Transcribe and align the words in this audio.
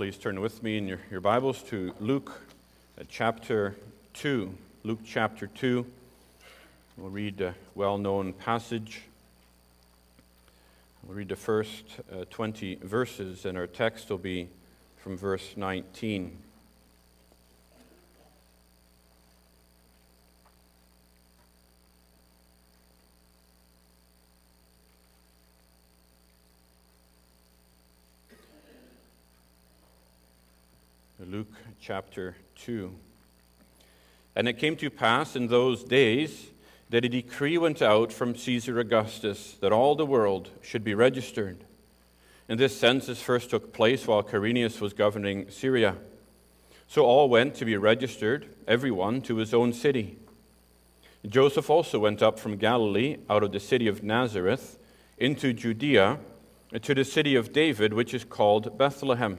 please 0.00 0.16
turn 0.16 0.40
with 0.40 0.62
me 0.62 0.78
in 0.78 0.88
your, 0.88 0.98
your 1.10 1.20
Bibles 1.20 1.62
to 1.62 1.92
Luke 2.00 2.40
uh, 2.98 3.04
chapter 3.10 3.76
2. 4.14 4.50
Luke 4.82 5.00
chapter 5.04 5.46
2. 5.46 5.84
We'll 6.96 7.10
read 7.10 7.38
a 7.42 7.54
well 7.74 7.98
known 7.98 8.32
passage. 8.32 9.02
We'll 11.02 11.18
read 11.18 11.28
the 11.28 11.36
first 11.36 11.84
uh, 12.10 12.24
20 12.30 12.76
verses, 12.76 13.44
and 13.44 13.58
our 13.58 13.66
text 13.66 14.08
will 14.08 14.16
be 14.16 14.48
from 14.96 15.18
verse 15.18 15.52
19. 15.54 16.34
Luke 31.30 31.54
chapter 31.80 32.36
2. 32.56 32.94
And 34.36 34.46
it 34.46 34.58
came 34.58 34.76
to 34.76 34.90
pass 34.90 35.34
in 35.34 35.46
those 35.46 35.82
days 35.82 36.48
that 36.90 37.04
a 37.04 37.08
decree 37.08 37.56
went 37.56 37.80
out 37.80 38.12
from 38.12 38.36
Caesar 38.36 38.78
Augustus 38.78 39.54
that 39.60 39.72
all 39.72 39.94
the 39.94 40.04
world 40.04 40.50
should 40.60 40.84
be 40.84 40.94
registered. 40.94 41.64
And 42.48 42.60
this 42.60 42.78
census 42.78 43.22
first 43.22 43.50
took 43.50 43.72
place 43.72 44.06
while 44.06 44.22
Quirinius 44.22 44.80
was 44.80 44.92
governing 44.92 45.50
Syria. 45.50 45.96
So 46.86 47.04
all 47.04 47.28
went 47.28 47.54
to 47.56 47.64
be 47.64 47.76
registered, 47.76 48.54
every 48.66 48.90
one 48.90 49.22
to 49.22 49.36
his 49.36 49.54
own 49.54 49.72
city. 49.72 50.18
Joseph 51.26 51.70
also 51.70 51.98
went 51.98 52.22
up 52.22 52.38
from 52.38 52.56
Galilee, 52.56 53.18
out 53.28 53.42
of 53.42 53.52
the 53.52 53.60
city 53.60 53.86
of 53.86 54.02
Nazareth, 54.02 54.78
into 55.16 55.52
Judea, 55.52 56.18
to 56.82 56.94
the 56.94 57.04
city 57.04 57.36
of 57.36 57.52
David, 57.52 57.92
which 57.92 58.12
is 58.12 58.24
called 58.24 58.76
Bethlehem 58.76 59.38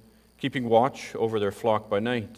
keeping 0.41 0.67
watch 0.67 1.13
over 1.15 1.39
their 1.39 1.51
flock 1.51 1.87
by 1.87 1.99
night. 1.99 2.35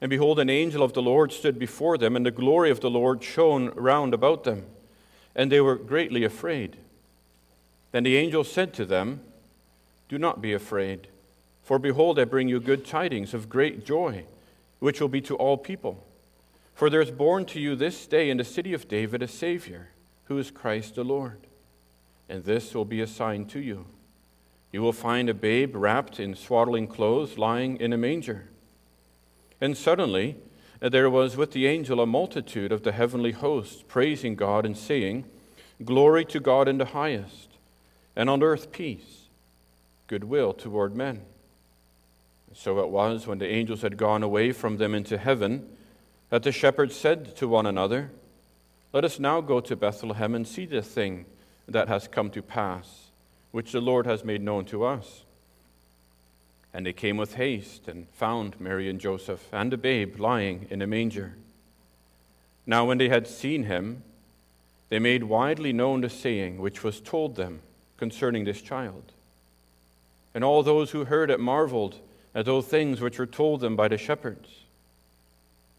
And 0.00 0.10
behold, 0.10 0.40
an 0.40 0.50
angel 0.50 0.82
of 0.82 0.92
the 0.92 1.00
Lord 1.00 1.32
stood 1.32 1.56
before 1.56 1.96
them, 1.96 2.16
and 2.16 2.26
the 2.26 2.32
glory 2.32 2.68
of 2.68 2.80
the 2.80 2.90
Lord 2.90 3.22
shone 3.22 3.70
round 3.76 4.12
about 4.12 4.42
them, 4.42 4.66
and 5.36 5.52
they 5.52 5.60
were 5.60 5.76
greatly 5.76 6.24
afraid. 6.24 6.76
Then 7.92 8.02
the 8.02 8.16
angel 8.16 8.42
said 8.42 8.74
to 8.74 8.84
them, 8.84 9.20
Do 10.08 10.18
not 10.18 10.42
be 10.42 10.52
afraid, 10.52 11.06
for 11.62 11.78
behold, 11.78 12.18
I 12.18 12.24
bring 12.24 12.48
you 12.48 12.58
good 12.58 12.84
tidings 12.84 13.34
of 13.34 13.48
great 13.48 13.84
joy, 13.84 14.24
which 14.80 15.00
will 15.00 15.08
be 15.08 15.20
to 15.22 15.36
all 15.36 15.56
people. 15.56 16.04
For 16.74 16.90
there 16.90 17.02
is 17.02 17.12
born 17.12 17.44
to 17.46 17.60
you 17.60 17.76
this 17.76 18.06
day 18.06 18.30
in 18.30 18.38
the 18.38 18.44
city 18.44 18.74
of 18.74 18.88
David 18.88 19.22
a 19.22 19.28
Savior, 19.28 19.90
who 20.24 20.38
is 20.38 20.50
Christ 20.50 20.96
the 20.96 21.04
Lord. 21.04 21.46
And 22.28 22.42
this 22.42 22.74
will 22.74 22.84
be 22.84 23.00
a 23.00 23.06
sign 23.06 23.44
to 23.46 23.60
you. 23.60 23.86
You 24.72 24.82
will 24.82 24.92
find 24.92 25.28
a 25.28 25.34
babe 25.34 25.74
wrapped 25.74 26.20
in 26.20 26.34
swaddling 26.34 26.86
clothes 26.86 27.38
lying 27.38 27.76
in 27.78 27.92
a 27.92 27.98
manger. 27.98 28.48
And 29.60 29.76
suddenly 29.76 30.36
there 30.80 31.10
was 31.10 31.36
with 31.36 31.52
the 31.52 31.66
angel 31.66 32.00
a 32.00 32.06
multitude 32.06 32.72
of 32.72 32.82
the 32.82 32.92
heavenly 32.92 33.32
hosts 33.32 33.84
praising 33.86 34.36
God 34.36 34.64
and 34.64 34.76
saying, 34.76 35.24
Glory 35.84 36.24
to 36.26 36.40
God 36.40 36.68
in 36.68 36.78
the 36.78 36.86
highest, 36.86 37.48
and 38.14 38.30
on 38.30 38.42
earth 38.42 38.70
peace, 38.70 39.28
goodwill 40.06 40.52
toward 40.52 40.94
men. 40.94 41.22
So 42.54 42.80
it 42.80 42.90
was 42.90 43.26
when 43.26 43.38
the 43.38 43.48
angels 43.48 43.82
had 43.82 43.96
gone 43.96 44.22
away 44.22 44.52
from 44.52 44.76
them 44.76 44.94
into 44.94 45.18
heaven 45.18 45.68
that 46.28 46.42
the 46.42 46.52
shepherds 46.52 46.94
said 46.94 47.36
to 47.36 47.48
one 47.48 47.66
another, 47.66 48.10
Let 48.92 49.04
us 49.04 49.18
now 49.18 49.40
go 49.40 49.60
to 49.60 49.76
Bethlehem 49.76 50.34
and 50.34 50.46
see 50.46 50.66
the 50.66 50.82
thing 50.82 51.26
that 51.66 51.88
has 51.88 52.08
come 52.08 52.30
to 52.30 52.42
pass 52.42 53.09
which 53.50 53.72
the 53.72 53.80
Lord 53.80 54.06
has 54.06 54.24
made 54.24 54.42
known 54.42 54.64
to 54.66 54.84
us. 54.84 55.24
And 56.72 56.86
they 56.86 56.92
came 56.92 57.16
with 57.16 57.34
haste 57.34 57.88
and 57.88 58.08
found 58.10 58.60
Mary 58.60 58.88
and 58.88 59.00
Joseph 59.00 59.48
and 59.52 59.72
the 59.72 59.76
babe 59.76 60.20
lying 60.20 60.66
in 60.70 60.82
a 60.82 60.86
manger. 60.86 61.34
Now, 62.66 62.84
when 62.84 62.98
they 62.98 63.08
had 63.08 63.26
seen 63.26 63.64
him, 63.64 64.04
they 64.88 64.98
made 64.98 65.24
widely 65.24 65.72
known 65.72 66.00
the 66.00 66.10
saying 66.10 66.58
which 66.58 66.84
was 66.84 67.00
told 67.00 67.36
them 67.36 67.60
concerning 67.96 68.44
this 68.44 68.62
child. 68.62 69.12
And 70.34 70.44
all 70.44 70.62
those 70.62 70.92
who 70.92 71.04
heard 71.04 71.30
it 71.30 71.40
marveled 71.40 71.96
at 72.34 72.44
those 72.44 72.66
things 72.66 73.00
which 73.00 73.18
were 73.18 73.26
told 73.26 73.60
them 73.60 73.74
by 73.74 73.88
the 73.88 73.98
shepherds. 73.98 74.48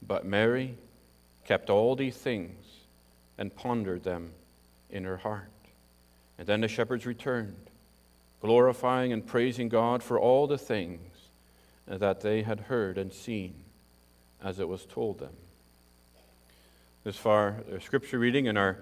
But 0.05 0.25
Mary 0.25 0.75
kept 1.45 1.69
all 1.69 1.95
these 1.95 2.17
things 2.17 2.57
and 3.37 3.55
pondered 3.55 4.03
them 4.03 4.31
in 4.89 5.05
her 5.05 5.17
heart. 5.17 5.49
And 6.41 6.47
then 6.47 6.61
the 6.61 6.67
shepherds 6.67 7.05
returned, 7.05 7.69
glorifying 8.41 9.13
and 9.13 9.23
praising 9.23 9.69
God 9.69 10.01
for 10.01 10.19
all 10.19 10.47
the 10.47 10.57
things 10.57 11.15
that 11.85 12.21
they 12.21 12.41
had 12.41 12.61
heard 12.61 12.97
and 12.97 13.13
seen 13.13 13.53
as 14.43 14.59
it 14.59 14.67
was 14.67 14.87
told 14.87 15.19
them. 15.19 15.33
This 17.03 17.15
far, 17.15 17.57
the 17.69 17.79
scripture 17.79 18.17
reading 18.17 18.47
in 18.47 18.57
our 18.57 18.79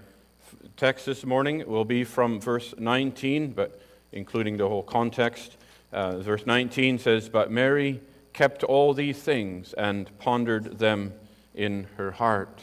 text 0.78 1.06
this 1.06 1.26
morning 1.26 1.68
will 1.68 1.84
be 1.84 2.06
from 2.06 2.40
verse 2.40 2.74
19, 2.78 3.52
but 3.52 3.82
including 4.14 4.56
the 4.56 4.70
whole 4.70 4.82
context. 4.82 5.58
Uh, 5.92 6.20
verse 6.20 6.46
19 6.46 6.98
says, 6.98 7.28
But 7.28 7.52
Mary 7.52 8.00
kept 8.32 8.64
all 8.64 8.94
these 8.94 9.22
things 9.22 9.74
and 9.74 10.18
pondered 10.18 10.80
them 10.80 11.12
in 11.54 11.88
her 11.98 12.12
heart. 12.12 12.62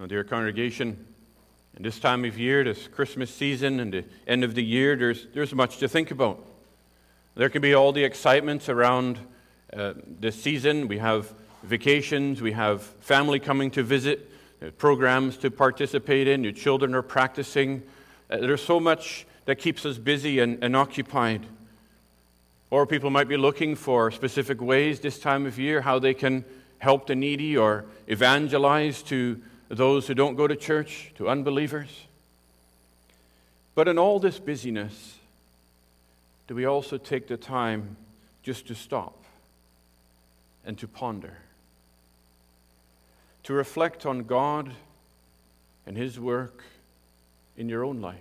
Now, 0.00 0.06
dear 0.06 0.24
congregation, 0.24 1.04
in 1.76 1.82
this 1.82 2.00
time 2.00 2.24
of 2.24 2.38
year, 2.38 2.64
this 2.64 2.88
Christmas 2.88 3.28
season 3.28 3.80
and 3.80 3.92
the 3.92 4.04
end 4.26 4.44
of 4.44 4.54
the 4.54 4.64
year, 4.64 4.96
there's, 4.96 5.26
there's 5.34 5.54
much 5.54 5.76
to 5.76 5.88
think 5.88 6.10
about. 6.10 6.42
There 7.34 7.50
can 7.50 7.60
be 7.60 7.74
all 7.74 7.92
the 7.92 8.02
excitements 8.02 8.70
around 8.70 9.18
uh, 9.76 9.92
this 10.18 10.40
season. 10.40 10.88
We 10.88 10.96
have 10.96 11.30
vacations, 11.64 12.40
we 12.40 12.52
have 12.52 12.80
family 12.80 13.38
coming 13.38 13.70
to 13.72 13.82
visit, 13.82 14.30
programs 14.78 15.36
to 15.36 15.50
participate 15.50 16.28
in, 16.28 16.44
your 16.44 16.54
children 16.54 16.94
are 16.94 17.02
practicing. 17.02 17.82
Uh, 18.30 18.38
there's 18.38 18.64
so 18.64 18.80
much 18.80 19.26
that 19.44 19.56
keeps 19.56 19.84
us 19.84 19.98
busy 19.98 20.38
and, 20.38 20.64
and 20.64 20.74
occupied. 20.74 21.44
Or 22.70 22.86
people 22.86 23.10
might 23.10 23.28
be 23.28 23.36
looking 23.36 23.74
for 23.74 24.10
specific 24.10 24.62
ways 24.62 25.00
this 25.00 25.18
time 25.18 25.44
of 25.44 25.58
year 25.58 25.82
how 25.82 25.98
they 25.98 26.14
can 26.14 26.46
help 26.78 27.06
the 27.06 27.14
needy 27.14 27.54
or 27.54 27.84
evangelize 28.08 29.02
to 29.02 29.42
those 29.70 30.08
who 30.08 30.14
don't 30.14 30.34
go 30.34 30.48
to 30.48 30.56
church, 30.56 31.12
to 31.14 31.28
unbelievers. 31.28 32.06
But 33.74 33.86
in 33.86 33.98
all 33.98 34.18
this 34.18 34.38
busyness, 34.40 35.18
do 36.48 36.56
we 36.56 36.64
also 36.64 36.98
take 36.98 37.28
the 37.28 37.36
time 37.36 37.96
just 38.42 38.66
to 38.66 38.74
stop 38.74 39.16
and 40.66 40.76
to 40.78 40.88
ponder? 40.88 41.38
To 43.44 43.52
reflect 43.52 44.04
on 44.04 44.24
God 44.24 44.72
and 45.86 45.96
His 45.96 46.18
work 46.18 46.64
in 47.56 47.68
your 47.68 47.84
own 47.84 48.00
life. 48.00 48.18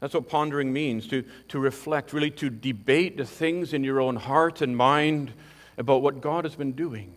That's 0.00 0.14
what 0.14 0.28
pondering 0.28 0.72
means 0.72 1.06
to, 1.08 1.24
to 1.48 1.60
reflect, 1.60 2.14
really 2.14 2.30
to 2.32 2.48
debate 2.48 3.18
the 3.18 3.26
things 3.26 3.74
in 3.74 3.84
your 3.84 4.00
own 4.00 4.16
heart 4.16 4.62
and 4.62 4.76
mind 4.76 5.32
about 5.76 6.02
what 6.02 6.22
God 6.22 6.44
has 6.44 6.56
been 6.56 6.72
doing 6.72 7.14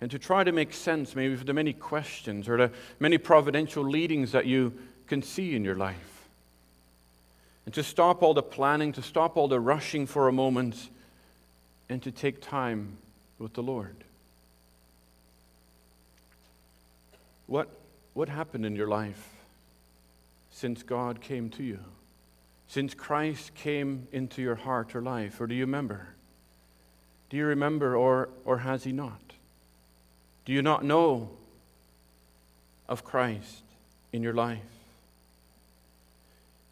and 0.00 0.10
to 0.10 0.18
try 0.18 0.44
to 0.44 0.52
make 0.52 0.72
sense 0.72 1.16
maybe 1.16 1.34
of 1.34 1.46
the 1.46 1.52
many 1.52 1.72
questions 1.72 2.48
or 2.48 2.56
the 2.56 2.72
many 3.00 3.18
providential 3.18 3.82
leadings 3.82 4.32
that 4.32 4.46
you 4.46 4.72
can 5.06 5.22
see 5.22 5.56
in 5.56 5.64
your 5.64 5.74
life. 5.74 6.28
And 7.64 7.74
to 7.74 7.82
stop 7.82 8.22
all 8.22 8.34
the 8.34 8.42
planning, 8.42 8.92
to 8.92 9.02
stop 9.02 9.36
all 9.36 9.48
the 9.48 9.60
rushing 9.60 10.06
for 10.06 10.28
a 10.28 10.32
moment, 10.32 10.88
and 11.88 12.02
to 12.02 12.10
take 12.10 12.40
time 12.40 12.96
with 13.38 13.54
the 13.54 13.62
Lord. 13.62 13.96
What, 17.46 17.68
what 18.14 18.28
happened 18.28 18.66
in 18.66 18.76
your 18.76 18.88
life 18.88 19.30
since 20.50 20.82
God 20.82 21.20
came 21.20 21.50
to 21.50 21.62
you? 21.62 21.80
Since 22.68 22.94
Christ 22.94 23.54
came 23.54 24.06
into 24.12 24.42
your 24.42 24.54
heart 24.54 24.94
or 24.94 25.00
life? 25.00 25.40
Or 25.40 25.46
do 25.46 25.54
you 25.54 25.64
remember? 25.64 26.08
Do 27.30 27.36
you 27.36 27.46
remember, 27.46 27.96
or, 27.96 28.28
or 28.44 28.58
has 28.58 28.84
He 28.84 28.92
not? 28.92 29.27
Do 30.48 30.54
you 30.54 30.62
not 30.62 30.82
know 30.82 31.28
of 32.88 33.04
Christ 33.04 33.62
in 34.14 34.22
your 34.22 34.32
life. 34.32 34.62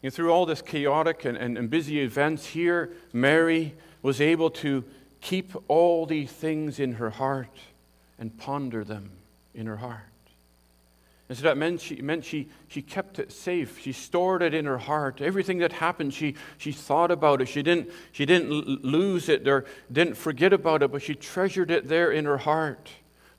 And 0.01 0.11
through 0.11 0.31
all 0.31 0.47
this 0.47 0.63
chaotic 0.63 1.25
and, 1.25 1.37
and, 1.37 1.59
and 1.59 1.69
busy 1.69 2.01
events 2.01 2.47
here, 2.47 2.91
Mary 3.13 3.75
was 4.01 4.19
able 4.19 4.49
to 4.49 4.83
keep 5.21 5.53
all 5.67 6.07
these 6.07 6.31
things 6.31 6.79
in 6.79 6.93
her 6.93 7.11
heart 7.11 7.55
and 8.17 8.35
ponder 8.37 8.83
them 8.83 9.11
in 9.53 9.67
her 9.67 9.77
heart. 9.77 10.01
And 11.29 11.37
so 11.37 11.43
that 11.43 11.55
meant 11.55 11.79
she, 11.79 12.01
meant 12.01 12.25
she, 12.25 12.47
she 12.69 12.81
kept 12.81 13.19
it 13.19 13.31
safe. 13.31 13.79
She 13.79 13.91
stored 13.91 14.41
it 14.41 14.55
in 14.55 14.65
her 14.65 14.79
heart. 14.79 15.21
Everything 15.21 15.59
that 15.59 15.73
happened, 15.73 16.15
she, 16.15 16.33
she 16.57 16.71
thought 16.71 17.11
about 17.11 17.43
it. 17.43 17.47
She 17.47 17.61
didn't, 17.61 17.91
she 18.11 18.25
didn't 18.25 18.49
lose 18.83 19.29
it 19.29 19.47
or 19.47 19.65
didn't 19.91 20.15
forget 20.15 20.51
about 20.51 20.81
it, 20.81 20.91
but 20.91 21.03
she 21.03 21.13
treasured 21.13 21.69
it 21.69 21.87
there 21.87 22.11
in 22.11 22.25
her 22.25 22.37
heart. 22.37 22.89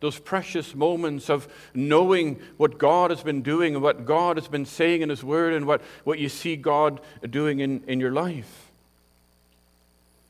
Those 0.00 0.19
precious 0.19 0.75
moments 0.75 1.29
of 1.29 1.49
knowing 1.75 2.41
what 2.56 2.79
God 2.79 3.11
has 3.11 3.23
been 3.23 3.43
doing 3.43 3.75
and 3.75 3.83
what 3.83 4.06
God 4.06 4.37
has 4.37 4.47
been 4.47 4.65
saying 4.65 5.03
in 5.03 5.09
His 5.09 5.25
Word 5.25 5.53
and 5.55 5.67
what, 5.67 5.83
what 6.05 6.19
you 6.19 6.29
see 6.29 6.56
God 6.56 7.00
doing 7.29 7.61
in, 7.61 7.83
in 7.87 7.99
your 7.99 8.12
life. 8.12 8.71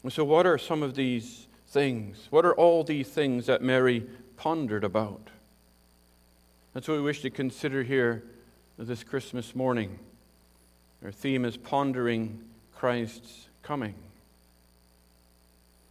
And 0.02 0.12
so, 0.12 0.24
what 0.24 0.46
are 0.46 0.56
some 0.56 0.82
of 0.82 0.94
these 0.94 1.46
things? 1.68 2.28
What 2.30 2.46
are 2.46 2.54
all 2.54 2.82
these 2.82 3.08
things 3.08 3.46
that 3.46 3.60
Mary 3.60 4.06
pondered 4.36 4.84
about? 4.84 5.28
That's 6.72 6.88
what 6.88 6.96
we 6.96 7.02
wish 7.02 7.22
to 7.22 7.30
consider 7.30 7.82
here 7.82 8.22
this 8.78 9.02
Christmas 9.02 9.54
morning. 9.54 9.98
Our 11.04 11.12
theme 11.12 11.44
is 11.44 11.56
pondering 11.56 12.42
Christ's 12.74 13.48
coming. 13.62 13.94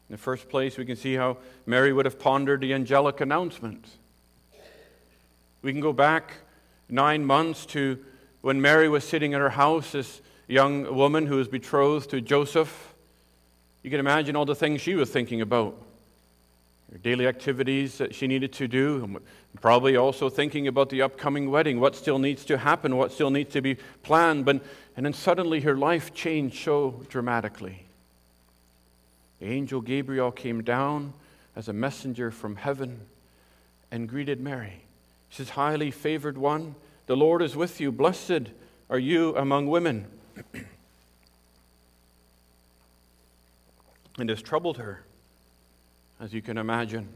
In 0.09 0.13
the 0.13 0.17
first 0.17 0.47
place, 0.47 0.77
we 0.77 0.85
can 0.85 0.95
see 0.95 1.15
how 1.15 1.37
Mary 1.65 1.91
would 1.91 2.05
have 2.05 2.17
pondered 2.17 2.61
the 2.61 2.73
angelic 2.73 3.19
announcement. 3.19 3.85
We 5.61 5.73
can 5.73 5.81
go 5.81 5.91
back 5.91 6.33
nine 6.87 7.25
months 7.25 7.65
to 7.67 7.99
when 8.41 8.61
Mary 8.61 8.87
was 8.87 9.03
sitting 9.03 9.33
in 9.33 9.41
her 9.41 9.49
house, 9.49 9.91
this 9.91 10.21
young 10.47 10.95
woman 10.95 11.25
who 11.25 11.35
was 11.35 11.49
betrothed 11.49 12.09
to 12.11 12.21
Joseph. 12.21 12.93
You 13.83 13.89
can 13.89 13.99
imagine 13.99 14.37
all 14.37 14.45
the 14.45 14.55
things 14.55 14.79
she 14.79 14.95
was 14.95 15.09
thinking 15.09 15.41
about 15.41 15.75
her 16.91 16.97
daily 16.97 17.27
activities 17.27 17.97
that 17.97 18.15
she 18.15 18.27
needed 18.27 18.53
to 18.53 18.67
do, 18.67 19.19
probably 19.59 19.97
also 19.97 20.29
thinking 20.29 20.69
about 20.69 20.89
the 20.89 21.01
upcoming 21.01 21.51
wedding, 21.51 21.81
what 21.81 21.97
still 21.97 22.17
needs 22.17 22.45
to 22.45 22.57
happen, 22.57 22.95
what 22.95 23.11
still 23.11 23.29
needs 23.29 23.51
to 23.51 23.61
be 23.61 23.75
planned. 24.03 24.45
But, 24.45 24.63
and 24.95 25.05
then 25.05 25.11
suddenly 25.11 25.59
her 25.61 25.75
life 25.75 26.13
changed 26.13 26.63
so 26.63 27.03
dramatically. 27.09 27.86
The 29.39 29.47
angel 29.47 29.81
Gabriel 29.81 30.31
came 30.31 30.63
down 30.63 31.13
as 31.55 31.67
a 31.67 31.73
messenger 31.73 32.31
from 32.31 32.55
heaven 32.55 33.01
and 33.91 34.09
greeted 34.09 34.39
Mary. 34.39 34.81
He 35.29 35.35
says, 35.35 35.49
Highly 35.51 35.91
favored 35.91 36.37
one, 36.37 36.75
the 37.05 37.15
Lord 37.15 37.41
is 37.41 37.55
with 37.55 37.79
you. 37.79 37.91
Blessed 37.91 38.49
are 38.89 38.99
you 38.99 39.35
among 39.35 39.67
women. 39.67 40.07
and 44.17 44.29
this 44.29 44.41
troubled 44.41 44.77
her 44.77 45.03
as 46.19 46.33
you 46.33 46.41
can 46.41 46.57
imagine. 46.57 47.07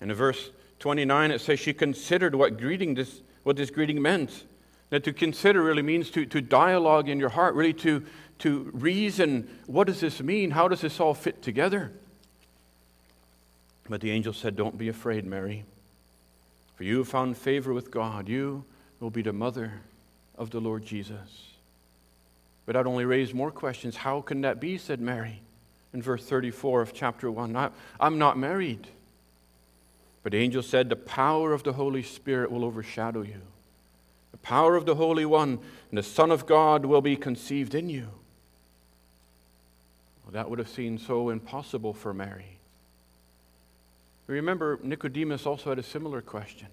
In 0.00 0.12
verse 0.12 0.50
29, 0.80 1.30
it 1.30 1.40
says 1.40 1.60
she 1.60 1.72
considered 1.72 2.34
what 2.34 2.58
greeting 2.58 2.94
this, 2.94 3.20
what 3.44 3.56
this 3.56 3.70
greeting 3.70 4.02
meant. 4.02 4.44
That 4.90 5.04
to 5.04 5.12
consider 5.12 5.62
really 5.62 5.82
means 5.82 6.10
to, 6.10 6.26
to 6.26 6.40
dialogue 6.40 7.08
in 7.08 7.18
your 7.18 7.30
heart, 7.30 7.54
really 7.54 7.72
to, 7.74 8.04
to 8.40 8.70
reason 8.72 9.48
what 9.66 9.86
does 9.86 10.00
this 10.00 10.20
mean? 10.20 10.50
How 10.50 10.68
does 10.68 10.80
this 10.80 11.00
all 11.00 11.14
fit 11.14 11.42
together? 11.42 11.92
But 13.88 14.00
the 14.00 14.10
angel 14.10 14.32
said, 14.32 14.56
Don't 14.56 14.78
be 14.78 14.88
afraid, 14.88 15.24
Mary, 15.24 15.64
for 16.76 16.84
you 16.84 16.98
have 16.98 17.08
found 17.08 17.36
favor 17.36 17.72
with 17.72 17.90
God. 17.90 18.28
You 18.28 18.64
will 19.00 19.10
be 19.10 19.22
the 19.22 19.32
mother 19.32 19.72
of 20.36 20.50
the 20.50 20.60
Lord 20.60 20.84
Jesus. 20.84 21.52
But 22.64 22.72
that 22.74 22.86
only 22.86 23.04
raised 23.04 23.32
more 23.32 23.52
questions. 23.52 23.96
How 23.96 24.20
can 24.20 24.40
that 24.40 24.60
be? 24.60 24.76
said 24.76 25.00
Mary 25.00 25.40
in 25.94 26.02
verse 26.02 26.24
34 26.24 26.82
of 26.82 26.92
chapter 26.92 27.30
1. 27.30 27.70
I'm 28.00 28.18
not 28.18 28.36
married. 28.36 28.88
But 30.22 30.32
the 30.32 30.38
angel 30.38 30.62
said, 30.62 30.88
The 30.88 30.96
power 30.96 31.52
of 31.52 31.62
the 31.62 31.74
Holy 31.74 32.02
Spirit 32.02 32.50
will 32.50 32.64
overshadow 32.64 33.22
you. 33.22 33.40
The 34.32 34.38
power 34.38 34.74
of 34.74 34.84
the 34.84 34.96
Holy 34.96 35.24
One 35.24 35.60
and 35.90 35.98
the 35.98 36.02
Son 36.02 36.32
of 36.32 36.46
God 36.46 36.84
will 36.84 37.00
be 37.00 37.16
conceived 37.16 37.74
in 37.74 37.88
you. 37.88 38.08
That 40.32 40.50
would 40.50 40.58
have 40.58 40.68
seemed 40.68 41.00
so 41.00 41.30
impossible 41.30 41.92
for 41.92 42.12
Mary. 42.12 42.58
Remember, 44.26 44.78
Nicodemus 44.82 45.46
also 45.46 45.70
had 45.70 45.78
a 45.78 45.84
similar 45.84 46.20
question. 46.20 46.68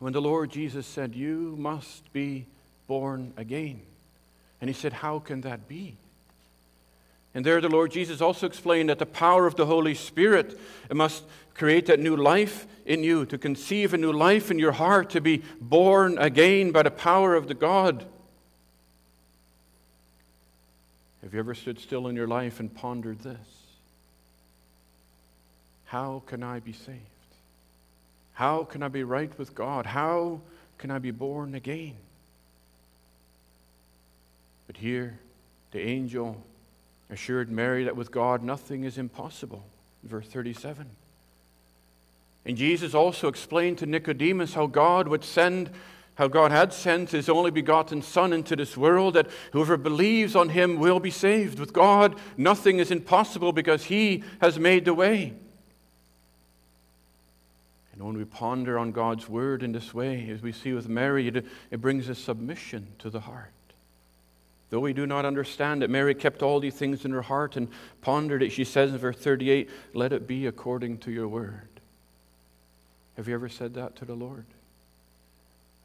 When 0.00 0.12
the 0.12 0.20
Lord 0.20 0.50
Jesus 0.50 0.86
said, 0.86 1.14
You 1.14 1.54
must 1.58 2.12
be 2.12 2.46
born 2.86 3.32
again. 3.36 3.80
And 4.60 4.68
he 4.68 4.74
said, 4.74 4.92
How 4.92 5.18
can 5.18 5.42
that 5.42 5.68
be? 5.68 5.96
And 7.34 7.44
there, 7.44 7.60
the 7.60 7.68
Lord 7.68 7.90
Jesus 7.90 8.20
also 8.20 8.46
explained 8.46 8.88
that 8.88 8.98
the 8.98 9.06
power 9.06 9.46
of 9.46 9.56
the 9.56 9.66
Holy 9.66 9.94
Spirit 9.94 10.58
must 10.90 11.24
create 11.54 11.86
that 11.86 12.00
new 12.00 12.16
life 12.16 12.66
in 12.86 13.02
you, 13.02 13.26
to 13.26 13.36
conceive 13.36 13.92
a 13.92 13.98
new 13.98 14.12
life 14.12 14.50
in 14.50 14.58
your 14.58 14.72
heart, 14.72 15.10
to 15.10 15.20
be 15.20 15.42
born 15.60 16.16
again 16.18 16.72
by 16.72 16.82
the 16.82 16.90
power 16.90 17.34
of 17.34 17.46
the 17.46 17.54
God. 17.54 18.06
Have 21.26 21.34
you 21.34 21.40
ever 21.40 21.56
stood 21.56 21.80
still 21.80 22.06
in 22.06 22.14
your 22.14 22.28
life 22.28 22.60
and 22.60 22.72
pondered 22.72 23.18
this? 23.18 23.36
How 25.86 26.22
can 26.24 26.44
I 26.44 26.60
be 26.60 26.72
saved? 26.72 27.00
How 28.34 28.62
can 28.62 28.80
I 28.80 28.86
be 28.86 29.02
right 29.02 29.36
with 29.36 29.52
God? 29.52 29.86
How 29.86 30.40
can 30.78 30.92
I 30.92 31.00
be 31.00 31.10
born 31.10 31.56
again? 31.56 31.96
But 34.68 34.76
here, 34.76 35.18
the 35.72 35.80
angel 35.80 36.40
assured 37.10 37.50
Mary 37.50 37.82
that 37.82 37.96
with 37.96 38.12
God 38.12 38.44
nothing 38.44 38.84
is 38.84 38.96
impossible. 38.96 39.64
Verse 40.04 40.28
37. 40.28 40.86
And 42.44 42.56
Jesus 42.56 42.94
also 42.94 43.26
explained 43.26 43.78
to 43.78 43.86
Nicodemus 43.86 44.54
how 44.54 44.68
God 44.68 45.08
would 45.08 45.24
send, 45.24 45.70
how 46.16 46.28
God 46.28 46.50
had 46.50 46.72
sent 46.72 47.10
his 47.10 47.28
only 47.28 47.50
begotten 47.50 48.02
Son 48.02 48.32
into 48.32 48.56
this 48.56 48.76
world, 48.76 49.14
that 49.14 49.28
whoever 49.52 49.76
believes 49.76 50.34
on 50.34 50.48
him 50.48 50.78
will 50.78 50.98
be 50.98 51.10
saved. 51.10 51.60
With 51.60 51.72
God, 51.72 52.18
nothing 52.36 52.78
is 52.78 52.90
impossible 52.90 53.52
because 53.52 53.84
he 53.84 54.24
has 54.40 54.58
made 54.58 54.86
the 54.86 54.94
way. 54.94 55.34
And 57.92 58.02
when 58.02 58.16
we 58.16 58.24
ponder 58.24 58.78
on 58.78 58.92
God's 58.92 59.28
word 59.28 59.62
in 59.62 59.72
this 59.72 59.94
way, 59.94 60.28
as 60.30 60.42
we 60.42 60.52
see 60.52 60.72
with 60.72 60.88
Mary, 60.88 61.28
it, 61.28 61.46
it 61.70 61.80
brings 61.80 62.08
a 62.08 62.14
submission 62.14 62.86
to 62.98 63.10
the 63.10 63.20
heart. 63.20 63.52
Though 64.70 64.80
we 64.80 64.94
do 64.94 65.06
not 65.06 65.24
understand 65.24 65.82
it, 65.82 65.90
Mary 65.90 66.14
kept 66.14 66.42
all 66.42 66.60
these 66.60 66.74
things 66.74 67.04
in 67.04 67.12
her 67.12 67.22
heart 67.22 67.56
and 67.56 67.68
pondered 68.00 68.42
it. 68.42 68.50
She 68.50 68.64
says 68.64 68.90
in 68.90 68.98
verse 68.98 69.16
38, 69.16 69.70
Let 69.94 70.12
it 70.12 70.26
be 70.26 70.46
according 70.46 70.98
to 70.98 71.10
your 71.10 71.28
word. 71.28 71.68
Have 73.16 73.28
you 73.28 73.34
ever 73.34 73.48
said 73.48 73.74
that 73.74 73.96
to 73.96 74.04
the 74.04 74.14
Lord? 74.14 74.44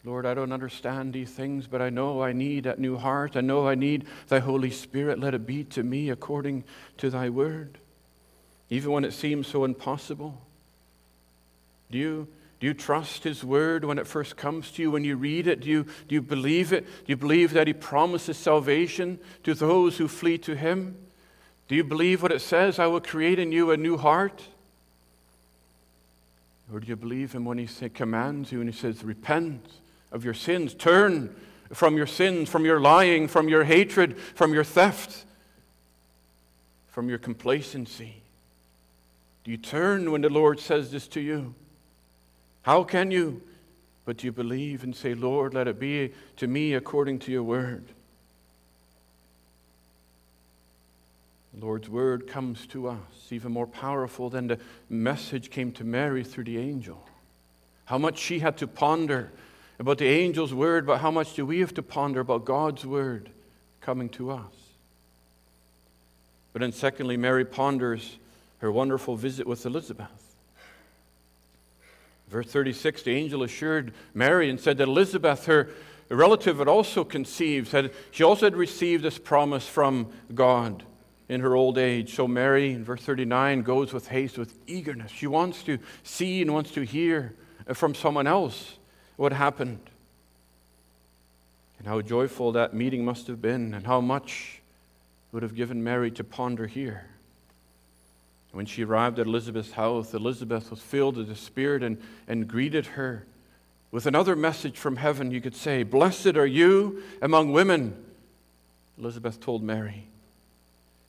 Lord, 0.03 0.25
I 0.25 0.33
don't 0.33 0.51
understand 0.51 1.13
these 1.13 1.29
things, 1.29 1.67
but 1.67 1.81
I 1.81 1.91
know 1.91 2.23
I 2.23 2.33
need 2.33 2.63
that 2.63 2.79
new 2.79 2.97
heart. 2.97 3.35
I 3.35 3.41
know 3.41 3.67
I 3.67 3.75
need 3.75 4.05
thy 4.27 4.39
Holy 4.39 4.71
Spirit. 4.71 5.19
Let 5.19 5.35
it 5.35 5.45
be 5.45 5.63
to 5.65 5.83
me 5.83 6.09
according 6.09 6.63
to 6.97 7.11
thy 7.11 7.29
word. 7.29 7.77
Even 8.69 8.91
when 8.91 9.05
it 9.05 9.13
seems 9.13 9.47
so 9.47 9.63
impossible. 9.63 10.41
Do 11.91 11.97
you 11.97 12.27
do 12.61 12.67
you 12.67 12.75
trust 12.75 13.23
His 13.23 13.43
word 13.43 13.83
when 13.83 13.97
it 13.97 14.05
first 14.05 14.37
comes 14.37 14.69
to 14.73 14.83
you? 14.83 14.91
When 14.91 15.03
you 15.03 15.15
read 15.15 15.47
it, 15.47 15.61
do 15.61 15.69
you, 15.69 15.83
do 15.83 16.13
you 16.13 16.21
believe 16.21 16.71
it? 16.71 16.85
Do 16.85 17.05
you 17.07 17.17
believe 17.17 17.53
that 17.53 17.65
He 17.65 17.73
promises 17.73 18.37
salvation 18.37 19.19
to 19.43 19.55
those 19.55 19.97
who 19.97 20.07
flee 20.07 20.37
to 20.39 20.55
Him? 20.55 20.95
Do 21.67 21.75
you 21.75 21.83
believe 21.83 22.21
what 22.21 22.31
it 22.31 22.39
says? 22.39 22.77
I 22.77 22.85
will 22.85 23.01
create 23.01 23.39
in 23.39 23.51
you 23.51 23.71
a 23.71 23.77
new 23.77 23.97
heart? 23.97 24.43
Or 26.71 26.79
do 26.79 26.87
you 26.87 26.95
believe 26.95 27.31
Him 27.31 27.45
when 27.45 27.57
He 27.57 27.65
say, 27.65 27.89
commands 27.89 28.51
you 28.51 28.61
and 28.61 28.69
He 28.69 28.77
says, 28.77 29.03
Repent 29.03 29.65
of 30.11 30.25
your 30.25 30.33
sins, 30.33 30.73
turn 30.73 31.35
from 31.73 31.95
your 31.97 32.07
sins, 32.07 32.49
from 32.49 32.65
your 32.65 32.79
lying, 32.79 33.27
from 33.27 33.47
your 33.47 33.63
hatred, 33.63 34.17
from 34.17 34.53
your 34.53 34.63
theft, 34.63 35.25
from 36.89 37.09
your 37.09 37.17
complacency? 37.17 38.21
Do 39.43 39.51
you 39.51 39.57
turn 39.57 40.11
when 40.11 40.21
the 40.21 40.29
Lord 40.29 40.59
says 40.59 40.91
this 40.91 41.07
to 41.09 41.21
you? 41.21 41.55
How 42.63 42.83
can 42.83 43.11
you? 43.11 43.41
But 44.05 44.23
you 44.23 44.31
believe 44.31 44.83
and 44.83 44.95
say, 44.95 45.13
Lord, 45.13 45.53
let 45.53 45.67
it 45.67 45.79
be 45.79 46.13
to 46.37 46.47
me 46.47 46.73
according 46.73 47.19
to 47.19 47.31
your 47.31 47.43
word. 47.43 47.85
The 51.53 51.65
Lord's 51.65 51.89
word 51.89 52.27
comes 52.27 52.65
to 52.67 52.87
us 52.87 52.97
even 53.29 53.51
more 53.51 53.67
powerful 53.67 54.29
than 54.29 54.47
the 54.47 54.59
message 54.89 55.49
came 55.49 55.71
to 55.73 55.83
Mary 55.83 56.23
through 56.23 56.45
the 56.45 56.57
angel. 56.57 57.05
How 57.85 57.97
much 57.97 58.17
she 58.17 58.39
had 58.39 58.57
to 58.57 58.67
ponder 58.67 59.31
about 59.81 59.97
the 59.97 60.07
angel's 60.07 60.53
word, 60.53 60.85
but 60.85 60.99
how 60.99 61.09
much 61.09 61.33
do 61.33 61.43
we 61.43 61.59
have 61.59 61.73
to 61.73 61.81
ponder 61.81 62.19
about 62.19 62.45
God's 62.45 62.85
word 62.85 63.31
coming 63.81 64.09
to 64.09 64.29
us? 64.29 64.53
But 66.53 66.59
then, 66.59 66.71
secondly, 66.71 67.17
Mary 67.17 67.43
ponders 67.43 68.19
her 68.59 68.71
wonderful 68.71 69.15
visit 69.15 69.47
with 69.47 69.65
Elizabeth. 69.65 70.35
Verse 72.29 72.45
36 72.45 73.01
the 73.01 73.11
angel 73.11 73.41
assured 73.41 73.91
Mary 74.13 74.51
and 74.51 74.59
said 74.59 74.77
that 74.77 74.87
Elizabeth, 74.87 75.47
her 75.47 75.69
relative, 76.09 76.59
had 76.59 76.67
also 76.67 77.03
conceived. 77.03 77.71
Had, 77.71 77.91
she 78.11 78.23
also 78.23 78.45
had 78.45 78.55
received 78.55 79.03
this 79.03 79.17
promise 79.17 79.67
from 79.67 80.11
God 80.35 80.83
in 81.27 81.41
her 81.41 81.55
old 81.55 81.79
age. 81.79 82.13
So 82.13 82.27
Mary, 82.27 82.73
in 82.73 82.85
verse 82.85 83.01
39, 83.01 83.63
goes 83.63 83.93
with 83.93 84.09
haste, 84.09 84.37
with 84.37 84.53
eagerness. 84.67 85.11
She 85.11 85.25
wants 85.25 85.63
to 85.63 85.79
see 86.03 86.43
and 86.43 86.53
wants 86.53 86.69
to 86.71 86.81
hear 86.81 87.33
from 87.73 87.95
someone 87.95 88.27
else 88.27 88.77
what 89.21 89.33
happened. 89.33 89.79
And 91.77 91.87
how 91.87 92.01
joyful 92.01 92.53
that 92.53 92.73
meeting 92.73 93.05
must 93.05 93.27
have 93.27 93.39
been, 93.39 93.75
and 93.75 93.85
how 93.85 94.01
much 94.01 94.61
it 95.29 95.35
would 95.35 95.43
have 95.43 95.53
given 95.53 95.83
Mary 95.83 96.09
to 96.11 96.23
ponder 96.23 96.65
here. 96.65 97.05
When 98.51 98.65
she 98.65 98.83
arrived 98.83 99.19
at 99.19 99.27
Elizabeth's 99.27 99.73
house, 99.73 100.15
Elizabeth 100.15 100.71
was 100.71 100.79
filled 100.79 101.17
with 101.17 101.27
the 101.27 101.35
Spirit 101.35 101.83
and, 101.83 102.01
and 102.27 102.47
greeted 102.47 102.87
her 102.87 103.25
with 103.91 104.07
another 104.07 104.35
message 104.35 104.77
from 104.77 104.95
heaven. 104.95 105.29
You 105.29 105.39
could 105.39 105.55
say, 105.55 105.83
Blessed 105.83 106.35
are 106.35 106.47
you 106.47 107.03
among 107.21 107.51
women, 107.51 107.95
Elizabeth 108.97 109.39
told 109.39 109.61
Mary. 109.61 110.07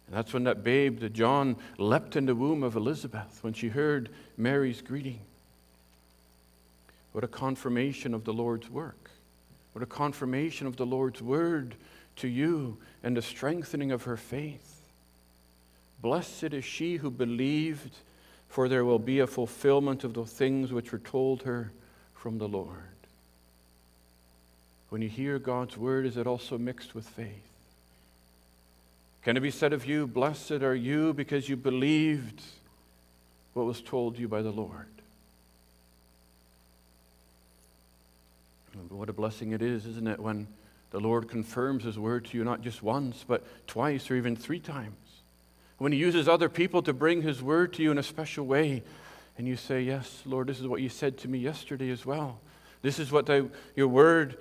And 0.06 0.16
that's 0.16 0.34
when 0.34 0.44
that 0.44 0.62
babe, 0.62 1.00
the 1.00 1.08
John, 1.08 1.56
leapt 1.78 2.14
in 2.14 2.26
the 2.26 2.34
womb 2.34 2.62
of 2.62 2.76
Elizabeth 2.76 3.38
when 3.40 3.54
she 3.54 3.68
heard 3.68 4.10
Mary's 4.36 4.82
greeting. 4.82 5.20
What 7.12 7.24
a 7.24 7.28
confirmation 7.28 8.14
of 8.14 8.24
the 8.24 8.32
Lord's 8.32 8.68
work. 8.70 9.10
What 9.72 9.82
a 9.82 9.86
confirmation 9.86 10.66
of 10.66 10.76
the 10.76 10.86
Lord's 10.86 11.22
word 11.22 11.74
to 12.16 12.28
you 12.28 12.78
and 13.02 13.16
the 13.16 13.22
strengthening 13.22 13.90
of 13.92 14.04
her 14.04 14.16
faith. 14.16 14.80
Blessed 16.00 16.52
is 16.52 16.64
she 16.64 16.96
who 16.96 17.10
believed, 17.10 17.96
for 18.48 18.68
there 18.68 18.84
will 18.84 18.98
be 18.98 19.20
a 19.20 19.26
fulfillment 19.26 20.04
of 20.04 20.14
the 20.14 20.24
things 20.24 20.72
which 20.72 20.92
were 20.92 20.98
told 20.98 21.42
her 21.44 21.70
from 22.14 22.38
the 22.38 22.48
Lord. 22.48 22.76
When 24.90 25.00
you 25.00 25.08
hear 25.08 25.38
God's 25.38 25.78
word, 25.78 26.04
is 26.04 26.16
it 26.16 26.26
also 26.26 26.58
mixed 26.58 26.94
with 26.94 27.08
faith? 27.08 27.48
Can 29.22 29.36
it 29.36 29.40
be 29.40 29.50
said 29.50 29.72
of 29.72 29.86
you, 29.86 30.06
Blessed 30.06 30.50
are 30.62 30.74
you 30.74 31.14
because 31.14 31.48
you 31.48 31.56
believed 31.56 32.42
what 33.54 33.64
was 33.64 33.80
told 33.80 34.18
you 34.18 34.28
by 34.28 34.42
the 34.42 34.50
Lord? 34.50 34.88
What 38.88 39.08
a 39.08 39.12
blessing 39.12 39.52
it 39.52 39.62
is, 39.62 39.86
isn't 39.86 40.08
it, 40.08 40.20
when 40.20 40.48
the 40.90 41.00
Lord 41.00 41.28
confirms 41.28 41.84
His 41.84 41.98
word 41.98 42.26
to 42.26 42.38
you 42.38 42.44
not 42.44 42.60
just 42.62 42.82
once, 42.82 43.24
but 43.26 43.44
twice 43.66 44.10
or 44.10 44.16
even 44.16 44.36
three 44.36 44.60
times 44.60 44.96
when 45.82 45.90
He 45.90 45.98
uses 45.98 46.28
other 46.28 46.48
people 46.48 46.80
to 46.82 46.92
bring 46.92 47.22
His 47.22 47.42
word 47.42 47.72
to 47.72 47.82
you 47.82 47.90
in 47.90 47.98
a 47.98 48.04
special 48.04 48.46
way, 48.46 48.84
and 49.36 49.48
you 49.48 49.56
say, 49.56 49.82
Yes, 49.82 50.22
Lord, 50.24 50.46
this 50.46 50.60
is 50.60 50.68
what 50.68 50.80
you 50.80 50.88
said 50.88 51.18
to 51.18 51.28
me 51.28 51.38
yesterday 51.38 51.90
as 51.90 52.06
well. 52.06 52.38
This 52.82 53.00
is 53.00 53.10
what 53.10 53.28
I, 53.28 53.42
your 53.74 53.88
word 53.88 54.38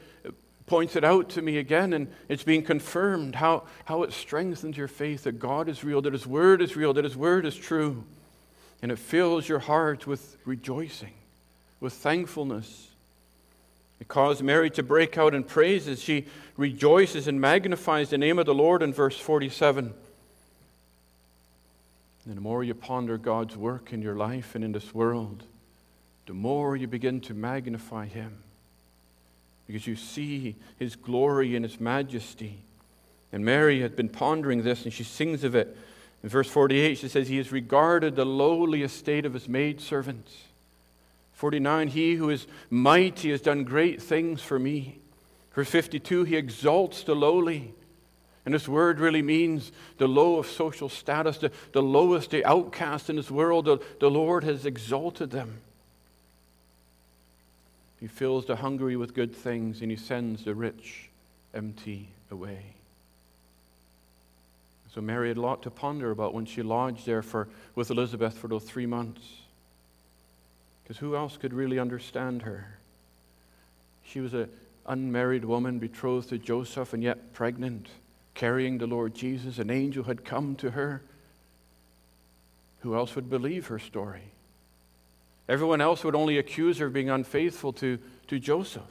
pointed 0.67 1.03
out 1.03 1.29
to 1.29 1.41
me 1.41 1.57
again, 1.57 1.93
and 1.93 2.11
it's 2.29 2.43
being 2.43 2.61
confirmed 2.61 3.33
how, 3.33 3.63
how 3.85 4.03
it 4.03 4.13
strengthens 4.13 4.77
your 4.77 4.87
faith 4.87 5.23
that 5.23 5.39
God 5.39 5.67
is 5.67 5.83
real, 5.83 5.99
that 6.03 6.13
His 6.13 6.27
word 6.27 6.61
is 6.61 6.75
real, 6.75 6.93
that 6.93 7.05
His 7.05 7.17
word 7.17 7.47
is 7.47 7.55
true. 7.55 8.03
And 8.83 8.91
it 8.91 8.99
fills 8.99 9.49
your 9.49 9.59
heart 9.59 10.05
with 10.05 10.37
rejoicing, 10.45 11.13
with 11.79 11.93
thankfulness. 11.93 12.90
It 14.01 14.07
caused 14.07 14.41
Mary 14.41 14.71
to 14.71 14.81
break 14.81 15.15
out 15.19 15.35
in 15.35 15.43
praises. 15.43 16.01
She 16.01 16.25
rejoices 16.57 17.27
and 17.27 17.39
magnifies 17.39 18.09
the 18.09 18.17
name 18.17 18.39
of 18.39 18.47
the 18.47 18.53
Lord 18.53 18.81
in 18.81 18.91
verse 18.91 19.15
47. 19.15 19.93
And 22.25 22.35
the 22.37 22.41
more 22.41 22.63
you 22.63 22.73
ponder 22.73 23.19
God's 23.19 23.55
work 23.55 23.93
in 23.93 24.01
your 24.01 24.15
life 24.15 24.55
and 24.55 24.63
in 24.63 24.71
this 24.71 24.95
world, 24.95 25.43
the 26.25 26.33
more 26.33 26.75
you 26.75 26.87
begin 26.87 27.21
to 27.21 27.35
magnify 27.35 28.07
Him 28.07 28.39
because 29.67 29.85
you 29.85 29.95
see 29.95 30.55
His 30.79 30.95
glory 30.95 31.55
and 31.55 31.63
His 31.63 31.79
majesty. 31.79 32.57
And 33.31 33.45
Mary 33.45 33.81
had 33.81 33.95
been 33.95 34.09
pondering 34.09 34.63
this 34.63 34.83
and 34.83 34.91
she 34.91 35.03
sings 35.03 35.43
of 35.43 35.53
it. 35.53 35.77
In 36.23 36.29
verse 36.29 36.49
48, 36.49 36.97
she 36.97 37.07
says, 37.07 37.27
He 37.27 37.37
has 37.37 37.51
regarded 37.51 38.15
the 38.15 38.25
lowly 38.25 38.81
estate 38.81 39.27
of 39.27 39.35
His 39.35 39.47
maidservants. 39.47 40.35
49, 41.41 41.87
He 41.87 42.13
who 42.13 42.29
is 42.29 42.45
mighty 42.69 43.31
has 43.31 43.41
done 43.41 43.63
great 43.63 43.99
things 43.99 44.43
for 44.43 44.59
me. 44.59 44.99
Verse 45.53 45.71
52, 45.71 46.25
He 46.25 46.35
exalts 46.35 47.01
the 47.01 47.15
lowly. 47.15 47.73
And 48.45 48.53
this 48.53 48.67
word 48.67 48.99
really 48.99 49.23
means 49.23 49.71
the 49.97 50.07
low 50.07 50.37
of 50.37 50.45
social 50.45 50.87
status, 50.87 51.39
the, 51.39 51.51
the 51.71 51.81
lowest, 51.81 52.29
the 52.29 52.45
outcast 52.45 53.09
in 53.09 53.15
this 53.15 53.31
world. 53.31 53.65
The, 53.65 53.79
the 53.99 54.11
Lord 54.11 54.43
has 54.43 54.67
exalted 54.67 55.31
them. 55.31 55.61
He 57.99 58.05
fills 58.05 58.45
the 58.45 58.57
hungry 58.57 58.95
with 58.95 59.15
good 59.15 59.35
things, 59.35 59.81
and 59.81 59.89
he 59.89 59.97
sends 59.97 60.45
the 60.45 60.53
rich 60.53 61.09
empty 61.55 62.09
away. 62.29 62.75
So 64.93 65.01
Mary 65.01 65.29
had 65.29 65.37
a 65.37 65.41
lot 65.41 65.63
to 65.63 65.71
ponder 65.71 66.11
about 66.11 66.35
when 66.35 66.45
she 66.45 66.61
lodged 66.61 67.07
there 67.07 67.23
for, 67.23 67.47
with 67.73 67.89
Elizabeth 67.89 68.37
for 68.37 68.47
those 68.47 68.63
three 68.63 68.85
months. 68.85 69.41
Because 70.91 70.99
who 70.99 71.15
else 71.15 71.37
could 71.37 71.53
really 71.53 71.79
understand 71.79 72.41
her? 72.41 72.67
She 74.03 74.19
was 74.19 74.33
an 74.33 74.49
unmarried 74.85 75.45
woman 75.45 75.79
betrothed 75.79 76.27
to 76.27 76.37
Joseph 76.37 76.91
and 76.91 77.01
yet 77.01 77.31
pregnant 77.31 77.87
carrying 78.33 78.77
the 78.77 78.87
Lord 78.87 79.15
Jesus. 79.15 79.57
An 79.57 79.69
angel 79.69 80.03
had 80.03 80.25
come 80.25 80.57
to 80.57 80.71
her. 80.71 81.01
Who 82.81 82.93
else 82.93 83.15
would 83.15 83.29
believe 83.29 83.67
her 83.67 83.79
story? 83.79 84.33
Everyone 85.47 85.79
else 85.79 86.03
would 86.03 86.13
only 86.13 86.37
accuse 86.37 86.79
her 86.79 86.87
of 86.87 86.93
being 86.93 87.09
unfaithful 87.09 87.71
to, 87.71 87.97
to 88.27 88.37
Joseph. 88.37 88.83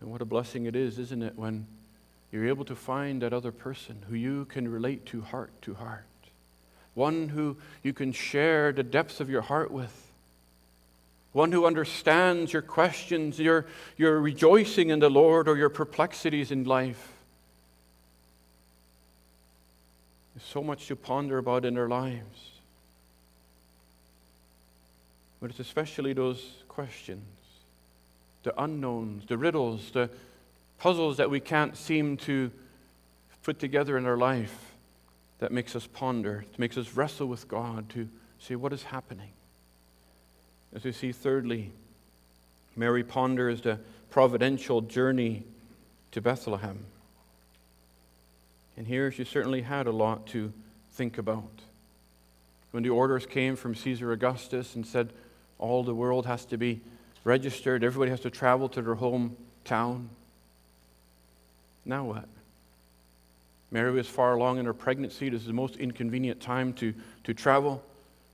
And 0.00 0.08
what 0.12 0.22
a 0.22 0.24
blessing 0.24 0.66
it 0.66 0.76
is, 0.76 1.00
isn't 1.00 1.22
it, 1.24 1.36
when 1.36 1.66
you're 2.30 2.46
able 2.46 2.66
to 2.66 2.76
find 2.76 3.22
that 3.22 3.32
other 3.32 3.50
person 3.50 4.04
who 4.08 4.14
you 4.14 4.44
can 4.44 4.70
relate 4.70 5.04
to 5.06 5.20
heart 5.20 5.50
to 5.62 5.74
heart, 5.74 6.04
one 6.94 7.28
who 7.28 7.56
you 7.82 7.92
can 7.92 8.12
share 8.12 8.72
the 8.72 8.82
depths 8.82 9.20
of 9.20 9.30
your 9.30 9.42
heart 9.42 9.70
with 9.70 10.02
one 11.32 11.50
who 11.50 11.64
understands 11.64 12.52
your 12.52 12.62
questions, 12.62 13.38
your, 13.38 13.66
your 13.96 14.20
rejoicing 14.20 14.90
in 14.90 14.98
the 14.98 15.08
Lord, 15.08 15.48
or 15.48 15.56
your 15.56 15.70
perplexities 15.70 16.50
in 16.50 16.64
life. 16.64 17.08
There's 20.34 20.44
so 20.44 20.62
much 20.62 20.86
to 20.88 20.96
ponder 20.96 21.38
about 21.38 21.64
in 21.64 21.78
our 21.78 21.88
lives. 21.88 22.50
But 25.40 25.50
it's 25.50 25.60
especially 25.60 26.12
those 26.12 26.44
questions, 26.68 27.24
the 28.42 28.62
unknowns, 28.62 29.26
the 29.26 29.38
riddles, 29.38 29.90
the 29.90 30.10
puzzles 30.78 31.16
that 31.16 31.30
we 31.30 31.40
can't 31.40 31.76
seem 31.76 32.18
to 32.18 32.50
put 33.42 33.58
together 33.58 33.96
in 33.96 34.06
our 34.06 34.16
life 34.16 34.71
that 35.42 35.50
makes 35.50 35.74
us 35.74 35.88
ponder, 35.88 36.44
that 36.48 36.58
makes 36.60 36.78
us 36.78 36.92
wrestle 36.94 37.26
with 37.26 37.48
God 37.48 37.88
to 37.90 38.08
see 38.38 38.54
what 38.54 38.72
is 38.72 38.84
happening. 38.84 39.30
As 40.72 40.84
we 40.84 40.92
see, 40.92 41.10
thirdly, 41.10 41.72
Mary 42.76 43.02
ponders 43.02 43.60
the 43.60 43.80
providential 44.08 44.82
journey 44.82 45.42
to 46.12 46.20
Bethlehem. 46.20 46.84
And 48.76 48.86
here 48.86 49.10
she 49.10 49.24
certainly 49.24 49.62
had 49.62 49.88
a 49.88 49.90
lot 49.90 50.28
to 50.28 50.52
think 50.92 51.18
about. 51.18 51.50
When 52.70 52.84
the 52.84 52.90
orders 52.90 53.26
came 53.26 53.56
from 53.56 53.74
Caesar 53.74 54.12
Augustus 54.12 54.76
and 54.76 54.86
said 54.86 55.12
all 55.58 55.82
the 55.82 55.92
world 55.92 56.24
has 56.24 56.44
to 56.46 56.56
be 56.56 56.82
registered, 57.24 57.82
everybody 57.82 58.12
has 58.12 58.20
to 58.20 58.30
travel 58.30 58.68
to 58.68 58.80
their 58.80 58.94
hometown. 58.94 60.06
Now 61.84 62.04
what? 62.04 62.28
Mary 63.72 63.90
was 63.90 64.06
far 64.06 64.34
along 64.34 64.58
in 64.58 64.66
her 64.66 64.74
pregnancy. 64.74 65.30
This 65.30 65.40
is 65.40 65.46
the 65.46 65.52
most 65.54 65.76
inconvenient 65.76 66.40
time 66.40 66.74
to, 66.74 66.94
to 67.24 67.32
travel. 67.32 67.82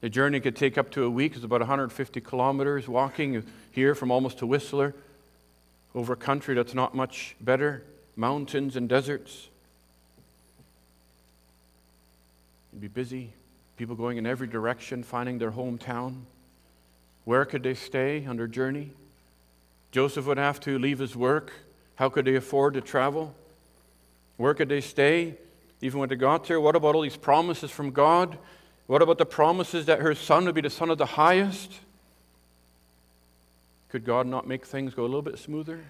The 0.01 0.11
journey 0.11 0.41
could 0.41 0.57
take 0.57 0.77
up 0.77 0.91
to 0.91 1.05
a 1.05 1.11
week. 1.11 1.37
It's 1.37 1.45
about 1.45 1.61
150 1.61 2.21
kilometers 2.21 2.89
walking 2.89 3.45
here 3.71 3.95
from 3.95 4.11
almost 4.11 4.39
to 4.39 4.47
Whistler 4.47 4.95
over 5.95 6.17
country 6.17 6.55
that's 6.55 6.75
not 6.75 6.95
much 6.95 7.37
better 7.41 7.85
mountains 8.17 8.77
and 8.77 8.89
deserts. 8.89 9.49
You'd 12.73 12.83
be 12.83 12.89
busy, 12.89 13.33
people 13.77 13.95
going 13.95 14.19
in 14.19 14.27
every 14.27 14.49
direction, 14.49 15.05
finding 15.05 15.39
their 15.39 15.53
hometown. 15.53 16.23
Where 17.25 17.45
could 17.45 17.63
they 17.63 17.75
stay 17.75 18.27
on 18.27 18.37
their 18.37 18.47
journey? 18.49 18.91
Joseph 19.93 20.27
would 20.27 20.39
have 20.39 20.61
to 20.61 20.79
leave 20.79 20.99
his 20.99 21.15
work. 21.17 21.53
How 21.95 22.09
could 22.09 22.25
they 22.25 22.35
afford 22.35 22.75
to 22.75 22.81
travel? 22.81 23.35
Where 24.39 24.55
could 24.55 24.71
they 24.71 24.81
stay? 24.81 25.37
Even 25.83 26.01
when 26.01 26.09
they 26.09 26.17
got 26.17 26.47
there, 26.47 26.61
what 26.61 26.75
about 26.75 26.95
all 26.95 27.03
these 27.03 27.17
promises 27.17 27.71
from 27.71 27.91
God? 27.91 28.39
What 28.87 29.03
about 29.03 29.19
the 29.19 29.27
promises 29.27 29.87
that 29.87 30.01
her 30.01 30.15
son 30.15 30.47
would 30.47 30.55
be 30.55 30.63
the 30.63 30.71
son 30.71 30.89
of 30.89 30.97
the 30.97 31.07
highest? 31.07 31.71
Could 33.91 34.05
God 34.05 34.27
not 34.27 34.47
make 34.47 34.65
things 34.65 34.95
go 34.95 35.03
a 35.03 35.05
little 35.05 35.23
bit 35.23 35.39
smoother? 35.39 35.85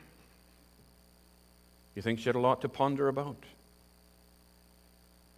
You 1.95 2.03
think 2.03 2.19
she 2.19 2.27
had 2.27 2.35
a 2.35 2.41
lot 2.41 2.61
to 2.63 2.69
ponder 2.69 3.09
about? 3.09 3.37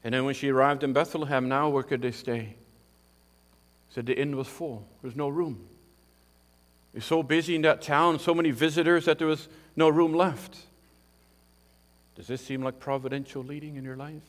And 0.02 0.14
then 0.14 0.24
when 0.24 0.34
she 0.34 0.48
arrived 0.48 0.82
in 0.82 0.92
Bethlehem, 0.92 1.48
now 1.48 1.68
where 1.68 1.82
could 1.82 2.00
they 2.00 2.12
stay? 2.12 2.54
said 3.90 4.06
the 4.06 4.18
inn 4.18 4.36
was 4.36 4.46
full. 4.46 4.86
There 5.02 5.08
was 5.08 5.16
no 5.16 5.28
room. 5.28 5.66
He 6.92 6.98
was 6.98 7.04
so 7.04 7.22
busy 7.22 7.56
in 7.56 7.62
that 7.62 7.82
town, 7.82 8.18
so 8.18 8.34
many 8.34 8.52
visitors, 8.52 9.04
that 9.06 9.18
there 9.18 9.26
was 9.26 9.48
no 9.74 9.88
room 9.88 10.14
left. 10.14 10.56
Does 12.20 12.26
this 12.26 12.42
seem 12.42 12.62
like 12.62 12.78
providential 12.78 13.42
leading 13.42 13.76
in 13.76 13.82
your 13.82 13.96
life? 13.96 14.20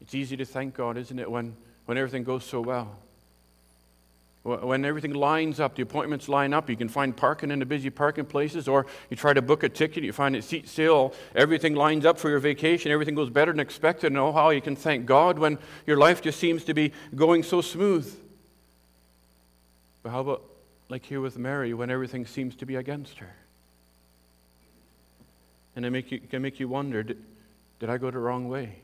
It's 0.00 0.14
easy 0.14 0.36
to 0.36 0.44
thank 0.44 0.76
God, 0.76 0.96
isn't 0.96 1.18
it, 1.18 1.28
when, 1.28 1.56
when 1.86 1.98
everything 1.98 2.22
goes 2.22 2.44
so 2.44 2.60
well? 2.60 2.96
When 4.44 4.84
everything 4.84 5.14
lines 5.14 5.58
up, 5.58 5.74
the 5.74 5.82
appointments 5.82 6.28
line 6.28 6.54
up, 6.54 6.70
you 6.70 6.76
can 6.76 6.88
find 6.88 7.16
parking 7.16 7.50
in 7.50 7.58
the 7.58 7.66
busy 7.66 7.90
parking 7.90 8.24
places, 8.24 8.68
or 8.68 8.86
you 9.10 9.16
try 9.16 9.32
to 9.32 9.42
book 9.42 9.64
a 9.64 9.68
ticket, 9.68 10.04
you 10.04 10.12
find 10.12 10.36
it 10.36 10.44
seat 10.44 10.68
sale, 10.68 11.12
everything 11.34 11.74
lines 11.74 12.06
up 12.06 12.20
for 12.20 12.30
your 12.30 12.38
vacation, 12.38 12.92
everything 12.92 13.16
goes 13.16 13.28
better 13.28 13.50
than 13.50 13.58
expected, 13.58 14.12
and 14.12 14.18
oh, 14.18 14.30
how 14.30 14.50
you 14.50 14.60
can 14.60 14.76
thank 14.76 15.06
God 15.06 15.40
when 15.40 15.58
your 15.88 15.96
life 15.96 16.22
just 16.22 16.38
seems 16.38 16.62
to 16.66 16.72
be 16.72 16.92
going 17.16 17.42
so 17.42 17.60
smooth. 17.60 18.16
But 20.04 20.10
how 20.10 20.20
about, 20.20 20.44
like 20.88 21.04
here 21.04 21.20
with 21.20 21.36
Mary, 21.36 21.74
when 21.74 21.90
everything 21.90 22.26
seems 22.26 22.54
to 22.56 22.64
be 22.64 22.76
against 22.76 23.18
her? 23.18 23.34
And 25.74 25.84
it, 25.86 25.90
make 25.90 26.10
you, 26.10 26.18
it 26.18 26.30
can 26.30 26.42
make 26.42 26.60
you 26.60 26.68
wonder 26.68 27.02
did, 27.02 27.18
did 27.80 27.90
I 27.90 27.98
go 27.98 28.10
the 28.10 28.18
wrong 28.18 28.48
way? 28.48 28.76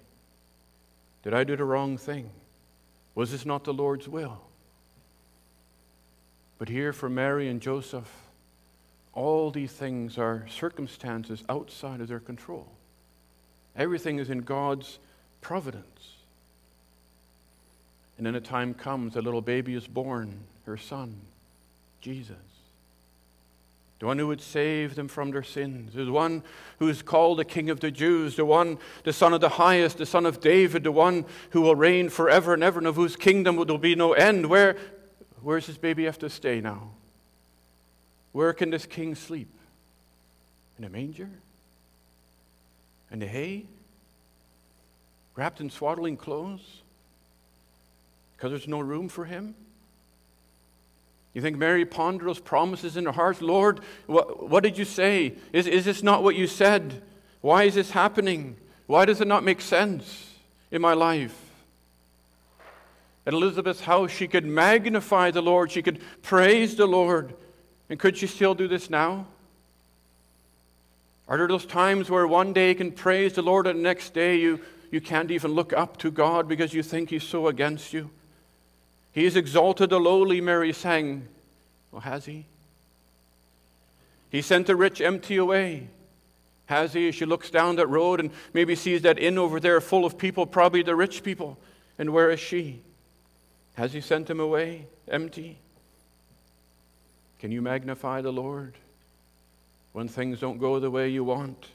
Did 1.22 1.34
I 1.34 1.44
do 1.44 1.56
the 1.56 1.64
wrong 1.64 1.98
thing? 1.98 2.30
Was 3.14 3.32
this 3.32 3.44
not 3.44 3.64
the 3.64 3.74
Lord's 3.74 4.08
will? 4.08 4.40
But 6.58 6.68
here 6.68 6.92
for 6.92 7.08
Mary 7.08 7.48
and 7.48 7.60
Joseph, 7.60 8.10
all 9.12 9.50
these 9.50 9.72
things 9.72 10.18
are 10.18 10.46
circumstances 10.48 11.42
outside 11.48 12.00
of 12.00 12.08
their 12.08 12.20
control. 12.20 12.68
Everything 13.76 14.18
is 14.18 14.30
in 14.30 14.40
God's 14.40 14.98
providence. 15.40 16.14
And 18.16 18.26
then 18.26 18.34
a 18.34 18.40
time 18.40 18.74
comes, 18.74 19.14
a 19.16 19.22
little 19.22 19.40
baby 19.40 19.74
is 19.74 19.86
born, 19.86 20.40
her 20.66 20.76
son, 20.76 21.14
Jesus. 22.00 22.36
The 23.98 24.06
one 24.06 24.18
who 24.18 24.28
would 24.28 24.40
save 24.40 24.94
them 24.94 25.08
from 25.08 25.32
their 25.32 25.42
sins, 25.42 25.94
the 25.94 26.10
one 26.10 26.44
who 26.78 26.88
is 26.88 27.02
called 27.02 27.40
the 27.40 27.44
King 27.44 27.68
of 27.68 27.80
the 27.80 27.90
Jews, 27.90 28.36
the 28.36 28.44
one, 28.44 28.78
the 29.02 29.12
Son 29.12 29.34
of 29.34 29.40
the 29.40 29.48
Highest, 29.48 29.98
the 29.98 30.06
Son 30.06 30.24
of 30.24 30.40
David, 30.40 30.84
the 30.84 30.92
one 30.92 31.24
who 31.50 31.62
will 31.62 31.74
reign 31.74 32.08
forever 32.08 32.54
and 32.54 32.62
ever, 32.62 32.78
and 32.78 32.86
of 32.86 32.94
whose 32.94 33.16
kingdom 33.16 33.56
there 33.56 33.64
will 33.64 33.78
be 33.78 33.96
no 33.96 34.12
end. 34.12 34.46
Where, 34.46 34.76
Where's 35.42 35.66
this 35.66 35.76
baby 35.76 36.04
have 36.04 36.18
to 36.18 36.30
stay 36.30 36.60
now? 36.60 36.90
Where 38.32 38.52
can 38.52 38.70
this 38.70 38.86
king 38.86 39.14
sleep? 39.14 39.48
In 40.78 40.84
a 40.84 40.88
manger? 40.88 41.30
In 43.10 43.20
the 43.20 43.26
hay? 43.26 43.66
Wrapped 45.34 45.60
in 45.60 45.70
swaddling 45.70 46.16
clothes? 46.16 46.82
Because 48.36 48.50
there's 48.50 48.68
no 48.68 48.80
room 48.80 49.08
for 49.08 49.24
him? 49.24 49.54
You 51.38 51.42
think 51.42 51.56
Mary 51.56 51.84
pondered 51.84 52.26
those 52.26 52.40
promises 52.40 52.96
in 52.96 53.04
her 53.04 53.12
heart? 53.12 53.40
Lord, 53.40 53.78
what, 54.06 54.50
what 54.50 54.64
did 54.64 54.76
you 54.76 54.84
say? 54.84 55.34
Is, 55.52 55.68
is 55.68 55.84
this 55.84 56.02
not 56.02 56.24
what 56.24 56.34
you 56.34 56.48
said? 56.48 57.00
Why 57.42 57.62
is 57.62 57.76
this 57.76 57.92
happening? 57.92 58.56
Why 58.88 59.04
does 59.04 59.20
it 59.20 59.28
not 59.28 59.44
make 59.44 59.60
sense 59.60 60.34
in 60.72 60.82
my 60.82 60.94
life? 60.94 61.36
at 63.28 63.34
Elizabeth's 63.34 63.82
house, 63.82 64.10
she 64.10 64.26
could 64.26 64.46
magnify 64.46 65.30
the 65.30 65.42
Lord, 65.42 65.70
she 65.70 65.82
could 65.82 66.00
praise 66.22 66.76
the 66.76 66.86
Lord. 66.86 67.34
And 67.90 68.00
could 68.00 68.16
she 68.16 68.26
still 68.26 68.54
do 68.54 68.66
this 68.66 68.88
now? 68.88 69.26
Are 71.28 71.36
there 71.36 71.46
those 71.46 71.66
times 71.66 72.08
where 72.08 72.26
one 72.26 72.54
day 72.54 72.70
you 72.70 72.74
can 72.74 72.90
praise 72.90 73.34
the 73.34 73.42
Lord 73.42 73.66
and 73.66 73.80
the 73.80 73.82
next 73.82 74.14
day 74.14 74.36
you, 74.36 74.60
you 74.90 75.02
can't 75.02 75.30
even 75.30 75.52
look 75.52 75.74
up 75.74 75.98
to 75.98 76.10
God 76.10 76.48
because 76.48 76.72
you 76.72 76.82
think 76.82 77.10
He's 77.10 77.22
so 77.22 77.46
against 77.48 77.92
you? 77.92 78.08
He 79.12 79.24
has 79.24 79.36
exalted 79.36 79.90
the 79.90 79.98
lowly, 80.00 80.40
Mary 80.40 80.72
sang. 80.72 81.26
Well, 81.90 82.02
has 82.02 82.26
He? 82.26 82.46
He 84.30 84.42
sent 84.42 84.66
the 84.66 84.76
rich 84.76 85.00
empty 85.00 85.36
away. 85.36 85.88
Has 86.66 86.92
He? 86.92 87.10
She 87.12 87.24
looks 87.24 87.50
down 87.50 87.76
that 87.76 87.86
road 87.86 88.20
and 88.20 88.30
maybe 88.52 88.74
sees 88.74 89.02
that 89.02 89.18
inn 89.18 89.38
over 89.38 89.58
there 89.58 89.80
full 89.80 90.04
of 90.04 90.18
people, 90.18 90.46
probably 90.46 90.82
the 90.82 90.94
rich 90.94 91.22
people. 91.22 91.58
And 91.98 92.10
where 92.10 92.30
is 92.30 92.40
she? 92.40 92.80
Has 93.74 93.92
he 93.92 94.00
sent 94.00 94.28
him 94.28 94.40
away 94.40 94.86
empty? 95.08 95.58
Can 97.38 97.52
you 97.52 97.62
magnify 97.62 98.20
the 98.20 98.32
Lord 98.32 98.74
when 99.92 100.08
things 100.08 100.40
don't 100.40 100.58
go 100.58 100.80
the 100.80 100.90
way 100.90 101.08
you 101.08 101.22
want? 101.22 101.66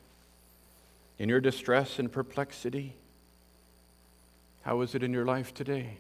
In 1.18 1.30
your 1.30 1.40
distress 1.40 2.00
and 2.00 2.12
perplexity? 2.12 2.94
How 4.64 4.82
is 4.82 4.96
it 4.96 5.04
in 5.04 5.14
your 5.14 5.26
life 5.26 5.54
today? 5.54 5.98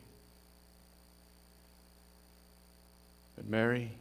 But 3.35 3.47
Mary, 3.47 3.91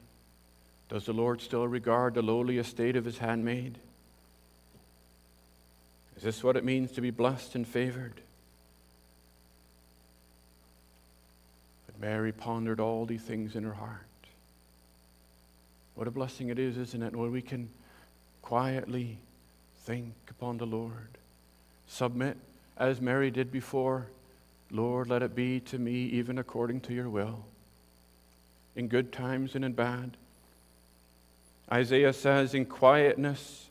does 0.89 1.07
the 1.07 1.13
Lord 1.13 1.41
still 1.41 1.67
regard 1.67 2.15
the 2.15 2.23
lowly 2.23 2.59
estate 2.59 2.97
of 2.97 3.05
his 3.05 3.19
handmaid? 3.19 3.79
Is 6.17 6.23
this 6.23 6.45
what 6.45 6.57
it 6.57 6.65
means 6.65 6.93
to 6.93 7.01
be 7.01 7.11
blessed 7.11 7.55
and 7.55 7.67
favored? 7.67 8.21
But 11.87 12.01
Mary 12.01 12.33
pondered 12.33 12.79
all 12.79 13.07
these 13.07 13.23
things 13.23 13.57
in 13.57 13.65
her 13.65 13.73
heart. 13.73 14.07
What 15.95 16.07
a 16.07 16.11
blessing 16.11 16.49
it 16.49 16.59
is, 16.59 16.77
isn't 16.77 17.03
it, 17.03 17.17
when 17.17 17.33
we 17.33 17.43
can 17.43 17.69
quietly 18.41 19.19
think 19.85 20.15
upon 20.31 20.59
the 20.59 20.67
Lord, 20.67 21.19
submit 21.87 22.37
as 22.77 23.01
Mary 23.01 23.31
did 23.31 23.51
before. 23.51 24.07
Lord, 24.71 25.09
let 25.09 25.23
it 25.23 25.35
be 25.35 25.61
to 25.61 25.79
me 25.79 26.05
even 26.07 26.39
according 26.39 26.81
to 26.83 26.95
your 26.95 27.11
will, 27.11 27.45
in 28.75 28.89
good 28.89 29.13
times 29.13 29.55
and 29.55 29.65
in 29.65 29.73
bad. 29.73 30.17
Isaiah 31.71 32.13
says, 32.13 32.55
in 32.55 32.67
quietness 32.67 33.69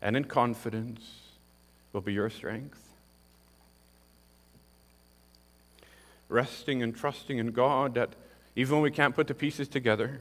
and 0.00 0.16
in 0.16 0.24
confidence 0.24 1.02
will 1.92 2.00
be 2.00 2.12
your 2.12 2.30
strength. 2.30 2.84
resting 6.28 6.82
and 6.82 6.94
trusting 6.94 7.38
in 7.38 7.52
God 7.52 7.94
that 7.94 8.10
even 8.56 8.74
when 8.74 8.82
we 8.82 8.90
can't 8.90 9.14
put 9.14 9.26
the 9.26 9.34
pieces 9.34 9.68
together, 9.68 10.20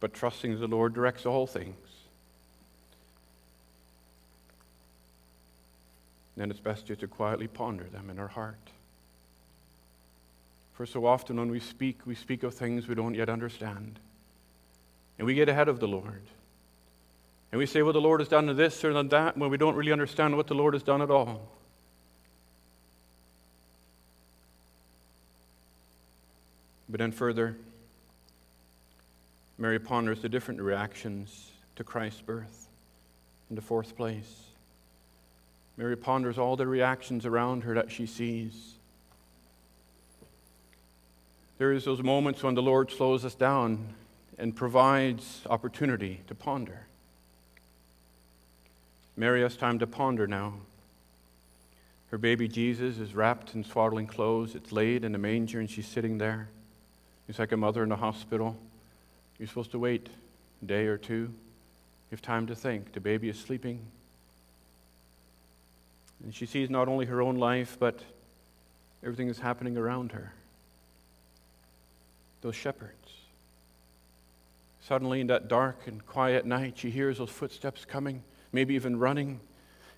but 0.00 0.14
trusting 0.14 0.58
the 0.58 0.66
Lord 0.66 0.94
directs 0.94 1.26
all 1.26 1.46
things. 1.46 1.76
Then 6.36 6.50
it's 6.50 6.60
best 6.60 6.86
just 6.86 7.00
to 7.00 7.08
quietly 7.08 7.48
ponder 7.48 7.84
them 7.84 8.10
in 8.10 8.18
our 8.18 8.28
heart. 8.28 8.56
For 10.78 10.86
so 10.86 11.06
often 11.06 11.38
when 11.38 11.50
we 11.50 11.58
speak, 11.58 12.06
we 12.06 12.14
speak 12.14 12.44
of 12.44 12.54
things 12.54 12.86
we 12.86 12.94
don't 12.94 13.16
yet 13.16 13.28
understand. 13.28 13.98
And 15.18 15.26
we 15.26 15.34
get 15.34 15.48
ahead 15.48 15.66
of 15.66 15.80
the 15.80 15.88
Lord. 15.88 16.22
And 17.50 17.58
we 17.58 17.66
say, 17.66 17.82
well, 17.82 17.92
the 17.92 18.00
Lord 18.00 18.20
has 18.20 18.28
done 18.28 18.46
this 18.56 18.84
or 18.84 18.92
done 18.92 19.08
that, 19.08 19.36
when 19.36 19.50
we 19.50 19.56
don't 19.56 19.74
really 19.74 19.90
understand 19.90 20.36
what 20.36 20.46
the 20.46 20.54
Lord 20.54 20.74
has 20.74 20.84
done 20.84 21.02
at 21.02 21.10
all. 21.10 21.48
But 26.88 26.98
then 26.98 27.10
further, 27.10 27.56
Mary 29.58 29.80
ponders 29.80 30.22
the 30.22 30.28
different 30.28 30.60
reactions 30.60 31.50
to 31.74 31.82
Christ's 31.82 32.20
birth. 32.20 32.68
In 33.50 33.56
the 33.56 33.62
fourth 33.62 33.96
place, 33.96 34.44
Mary 35.76 35.96
ponders 35.96 36.38
all 36.38 36.54
the 36.54 36.68
reactions 36.68 37.26
around 37.26 37.64
her 37.64 37.74
that 37.74 37.90
she 37.90 38.06
sees. 38.06 38.77
There 41.58 41.72
is 41.72 41.84
those 41.84 42.02
moments 42.02 42.42
when 42.44 42.54
the 42.54 42.62
Lord 42.62 42.90
slows 42.90 43.24
us 43.24 43.34
down 43.34 43.94
and 44.38 44.54
provides 44.54 45.42
opportunity 45.50 46.20
to 46.28 46.34
ponder. 46.34 46.86
Mary 49.16 49.42
has 49.42 49.56
time 49.56 49.80
to 49.80 49.86
ponder 49.86 50.28
now. 50.28 50.54
Her 52.12 52.18
baby 52.18 52.46
Jesus 52.46 52.98
is 52.98 53.12
wrapped 53.12 53.56
in 53.56 53.64
swaddling 53.64 54.06
clothes. 54.06 54.54
It's 54.54 54.70
laid 54.70 55.04
in 55.04 55.16
a 55.16 55.18
manger, 55.18 55.58
and 55.58 55.68
she's 55.68 55.88
sitting 55.88 56.18
there. 56.18 56.48
It's 57.28 57.40
like 57.40 57.50
a 57.50 57.56
mother 57.56 57.82
in 57.82 57.90
a 57.90 57.96
hospital. 57.96 58.56
You're 59.38 59.48
supposed 59.48 59.72
to 59.72 59.80
wait 59.80 60.08
a 60.62 60.64
day 60.64 60.86
or 60.86 60.96
two. 60.96 61.14
You 61.14 62.12
have 62.12 62.22
time 62.22 62.46
to 62.46 62.54
think. 62.54 62.92
The 62.92 63.00
baby 63.00 63.28
is 63.28 63.38
sleeping. 63.38 63.80
And 66.22 66.32
she 66.32 66.46
sees 66.46 66.70
not 66.70 66.86
only 66.86 67.06
her 67.06 67.20
own 67.20 67.36
life, 67.36 67.76
but 67.80 67.98
everything 69.02 69.26
that's 69.26 69.40
happening 69.40 69.76
around 69.76 70.12
her. 70.12 70.32
Those 72.40 72.54
shepherds. 72.54 72.94
Suddenly, 74.80 75.20
in 75.20 75.26
that 75.26 75.48
dark 75.48 75.86
and 75.86 76.04
quiet 76.06 76.46
night, 76.46 76.78
she 76.78 76.90
hears 76.90 77.18
those 77.18 77.30
footsteps 77.30 77.84
coming, 77.84 78.22
maybe 78.52 78.74
even 78.74 78.98
running. 78.98 79.40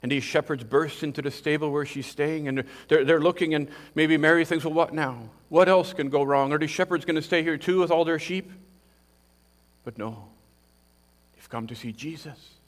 And 0.03 0.11
these 0.11 0.25
shepherds 0.25 0.65
burst 0.65 1.03
into 1.03 1.23
the 1.23 1.31
stable 1.31 1.71
where 1.71 1.85
she's 1.85 2.07
staying, 2.07 2.49
and 2.49 2.65
they're, 2.89 3.05
they're 3.05 3.21
looking, 3.21 3.55
and 3.55 3.69
maybe 3.95 4.17
Mary 4.17 4.45
thinks, 4.45 4.65
well, 4.65 4.75
what 4.75 4.95
now? 4.95 5.29
What 5.49 5.69
else 5.69 5.93
can 5.93 6.09
go 6.09 6.23
wrong? 6.23 6.53
Are 6.53 6.59
these 6.59 6.71
shepherds 6.71 7.05
going 7.05 7.17
to 7.17 7.23
stay 7.23 7.43
here 7.43 7.59
too 7.59 7.81
with 7.81 7.91
all 7.91 8.05
their 8.05 8.19
sheep? 8.19 8.51
But 9.85 9.99
no, 9.99 10.29
they've 11.35 11.49
come 11.49 11.67
to 11.67 11.75
see 11.75 11.93
Jesus. 11.93 12.60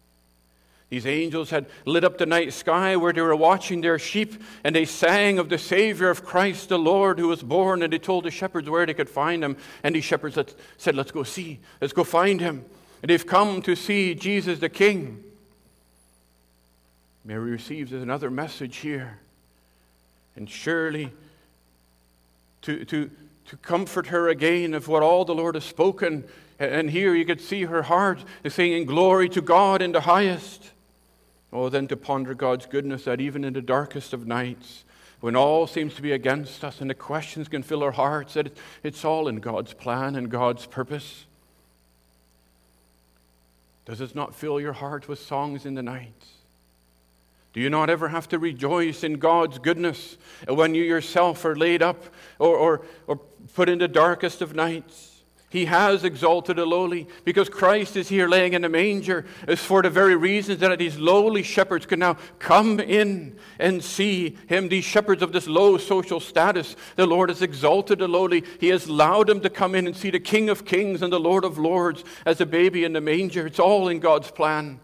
These 0.93 1.07
angels 1.07 1.49
had 1.49 1.65
lit 1.87 2.05
up 2.05 2.19
the 2.19 2.27
night 2.27 2.53
sky 2.53 2.97
where 2.97 3.15
they 3.15 3.23
were 3.23 3.35
watching 3.35 3.81
their 3.81 3.99
sheep, 3.99 4.35
and 4.63 4.77
they 4.77 4.85
sang 4.85 5.39
of 5.39 5.49
the 5.49 5.57
Savior 5.57 6.11
of 6.11 6.23
Christ, 6.23 6.69
the 6.69 6.79
Lord, 6.79 7.19
who 7.19 7.29
was 7.29 7.43
born, 7.43 7.83
and 7.83 7.91
they 7.91 7.99
told 7.99 8.25
the 8.25 8.31
shepherds 8.31 8.69
where 8.69 8.85
they 8.85 8.93
could 8.93 9.09
find 9.09 9.43
him. 9.43 9.57
And 9.83 9.95
these 9.95 10.05
shepherds 10.05 10.39
said, 10.77 10.95
Let's 10.95 11.11
go 11.11 11.23
see, 11.23 11.61
let's 11.81 11.95
go 11.95 12.05
find 12.05 12.43
him. 12.43 12.67
And 13.01 13.09
they've 13.09 13.27
come 13.27 13.63
to 13.63 13.75
see 13.75 14.15
Jesus 14.15 14.59
the 14.59 14.69
King. 14.69 15.25
Mary 17.25 17.53
receives 17.53 17.95
another 17.95 18.31
message 18.31 18.77
here. 18.77 19.19
And 20.37 20.51
surely, 20.51 21.11
to, 22.61 22.85
to, 22.85 23.11
to 23.47 23.57
comfort 23.57 24.09
her 24.09 24.29
again 24.29 24.75
of 24.75 24.89
what 24.89 25.03
all 25.03 25.25
the 25.25 25.35
Lord 25.35 25.55
has 25.55 25.65
spoken, 25.65 26.25
and 26.59 26.91
here 26.91 27.15
you 27.15 27.25
could 27.25 27.41
see 27.41 27.65
her 27.65 27.85
heart 27.85 28.23
is 28.45 28.53
saying, 28.53 28.85
Glory 28.85 29.31
to 29.31 29.41
God 29.41 29.81
in 29.81 29.93
the 29.93 30.03
highest 30.03 30.69
Oh, 31.53 31.69
then 31.69 31.87
to 31.89 31.97
ponder 31.97 32.35
God's 32.35 32.67
goodness 32.67 33.05
that 33.05 33.21
even 33.21 33.45
in 33.45 33.53
the 33.53 33.61
darkest 33.61 34.13
of 34.13 34.27
nights, 34.27 34.85
when 35.21 35.37
all 35.37 35.67
seems 35.67 35.95
to 35.95 36.03
be 36.03 36.13
against 36.13 36.65
us 36.65 36.81
and 36.81 36.89
the 36.89 36.95
questions 36.95 37.49
can 37.49 37.63
fill 37.63 37.83
our 37.83 37.93
hearts, 37.93 38.35
that 38.35 38.57
it's 38.83 39.05
all 39.05 39.29
in 39.29 39.37
God's 39.37 39.75
plan 39.75 40.17
and 40.17 40.31
God's 40.31 40.67
purpose. 40.67 41.27
Does 43.85 44.01
it 44.01 44.15
not 44.15 44.35
fill 44.35 44.61
your 44.61 44.73
heart 44.73 45.09
with 45.09 45.19
songs 45.19 45.67
in 45.67 45.75
the 45.75 45.83
night? 45.83 46.25
Do 47.53 47.61
you 47.61 47.69
not 47.69 47.91
ever 47.91 48.09
have 48.09 48.29
to 48.31 48.39
rejoice 48.39 49.05
in 49.05 49.19
God's 49.19 49.59
goodness 49.59 50.17
when 50.49 50.75
you 50.75 50.83
yourself 50.83 51.45
are 51.45 51.55
laid 51.55 51.83
up 51.83 52.03
or, 52.39 52.57
or, 52.57 52.83
or 53.07 53.17
put 53.55 53.69
in 53.69 53.79
the 53.79 53.89
darkest 53.89 54.41
of 54.41 54.55
nights? 54.55 55.12
He 55.53 55.67
has 55.67 56.03
exalted 56.03 56.57
the 56.57 56.65
lowly 56.65 57.07
because 57.27 57.51
Christ 57.51 57.95
is 57.95 58.09
here 58.09 58.27
laying 58.27 58.55
in 58.55 58.63
the 58.63 58.71
manger 58.71 59.27
is 59.47 59.61
for 59.61 59.83
the 59.83 59.91
very 59.91 60.17
reasons 60.17 60.61
that 60.61 60.79
these 60.79 60.97
lowly 60.97 61.43
shepherds 61.43 61.85
can 61.85 61.99
now 61.99 62.17
come 62.39 62.81
in 62.81 63.37
and 63.59 63.85
see 63.85 64.39
him. 64.47 64.71
These 64.71 64.87
shepherds 64.87 65.21
of 65.21 65.33
this 65.33 65.47
low 65.47 65.77
social 65.77 66.21
status, 66.21 66.75
the 66.97 67.05
Lord 67.05 67.29
has 67.29 67.43
exalted 67.43 67.99
the 67.99 68.09
lowly. 68.09 68.45
He 68.61 68.69
has 68.69 68.87
allowed 68.87 69.27
them 69.27 69.43
to 69.43 69.51
come 69.51 69.75
in 69.75 69.87
and 69.87 69.95
see 69.95 70.09
the 70.09 70.19
King 70.19 70.49
of 70.49 70.65
Kings 70.65 71.03
and 71.03 71.13
the 71.13 71.21
Lord 71.21 71.45
of 71.45 71.59
Lords 71.59 72.03
as 72.25 72.41
a 72.41 72.47
baby 72.47 72.83
in 72.83 72.95
the 72.95 73.03
manger. 73.03 73.47
It's 73.47 73.61
all 73.61 73.89
in 73.89 74.01
God's 74.01 74.31
plan. 74.31 74.81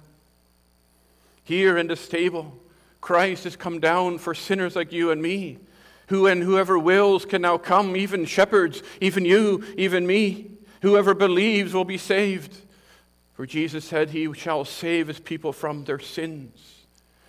Here 1.45 1.79
in 1.79 1.87
the 1.87 1.97
stable, 1.97 2.55
Christ 3.01 3.45
has 3.45 3.57
come 3.57 3.81
down 3.81 4.19
for 4.19 4.35
sinners 4.35 4.77
like 4.77 4.93
you 4.93 5.13
and 5.13 5.23
me. 5.23 5.61
Who 6.09 6.27
and 6.27 6.43
whoever 6.43 6.79
wills 6.79 7.25
can 7.25 7.41
now 7.41 7.57
come, 7.57 7.97
even 7.97 8.27
shepherds, 8.27 8.83
even 9.01 9.25
you, 9.25 9.65
even 9.79 10.07
me. 10.07 10.58
Whoever 10.83 11.15
believes 11.15 11.75
will 11.75 11.85
be 11.85 11.99
saved. 11.99 12.57
For 13.35 13.47
Jesus 13.47 13.85
said, 13.85 14.11
He 14.11 14.33
shall 14.35 14.65
save 14.65 15.09
His 15.09 15.21
people 15.21 15.53
from 15.53 15.85
their 15.85 15.99
sins. 15.99 16.87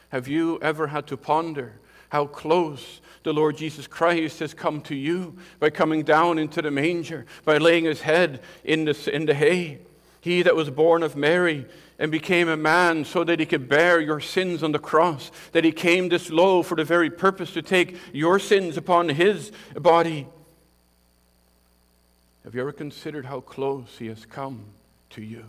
Have 0.09 0.27
you 0.27 0.59
ever 0.61 0.87
had 0.87 1.07
to 1.07 1.17
ponder 1.17 1.73
how 2.09 2.25
close 2.25 3.01
the 3.23 3.33
Lord 3.33 3.57
Jesus 3.57 3.85
Christ 3.85 4.39
has 4.39 4.53
come 4.53 4.81
to 4.81 4.95
you 4.95 5.37
by 5.59 5.69
coming 5.69 6.03
down 6.03 6.39
into 6.39 6.61
the 6.61 6.71
manger, 6.71 7.25
by 7.45 7.57
laying 7.57 7.85
His 7.85 8.01
head 8.01 8.41
in 8.63 8.85
the, 8.85 9.09
in 9.13 9.25
the 9.25 9.35
hay? 9.35 9.79
He 10.21 10.41
that 10.41 10.55
was 10.55 10.69
born 10.69 11.03
of 11.03 11.15
Mary 11.15 11.65
and 11.97 12.11
became 12.11 12.47
a 12.47 12.57
man 12.57 13.05
so 13.05 13.23
that 13.23 13.39
he 13.39 13.45
could 13.45 13.69
bear 13.69 13.99
your 13.99 14.19
sins 14.19 14.63
on 14.63 14.71
the 14.71 14.79
cross, 14.79 15.31
that 15.51 15.63
he 15.63 15.71
came 15.71 16.09
this 16.09 16.29
low 16.29 16.63
for 16.63 16.75
the 16.75 16.83
very 16.83 17.09
purpose 17.09 17.51
to 17.53 17.61
take 17.61 17.97
your 18.13 18.39
sins 18.39 18.77
upon 18.77 19.09
his 19.09 19.51
body. 19.75 20.27
Have 22.49 22.55
you 22.55 22.61
ever 22.61 22.71
considered 22.71 23.27
how 23.27 23.41
close 23.41 23.97
He 23.99 24.07
has 24.07 24.25
come 24.25 24.65
to 25.11 25.21
you? 25.21 25.45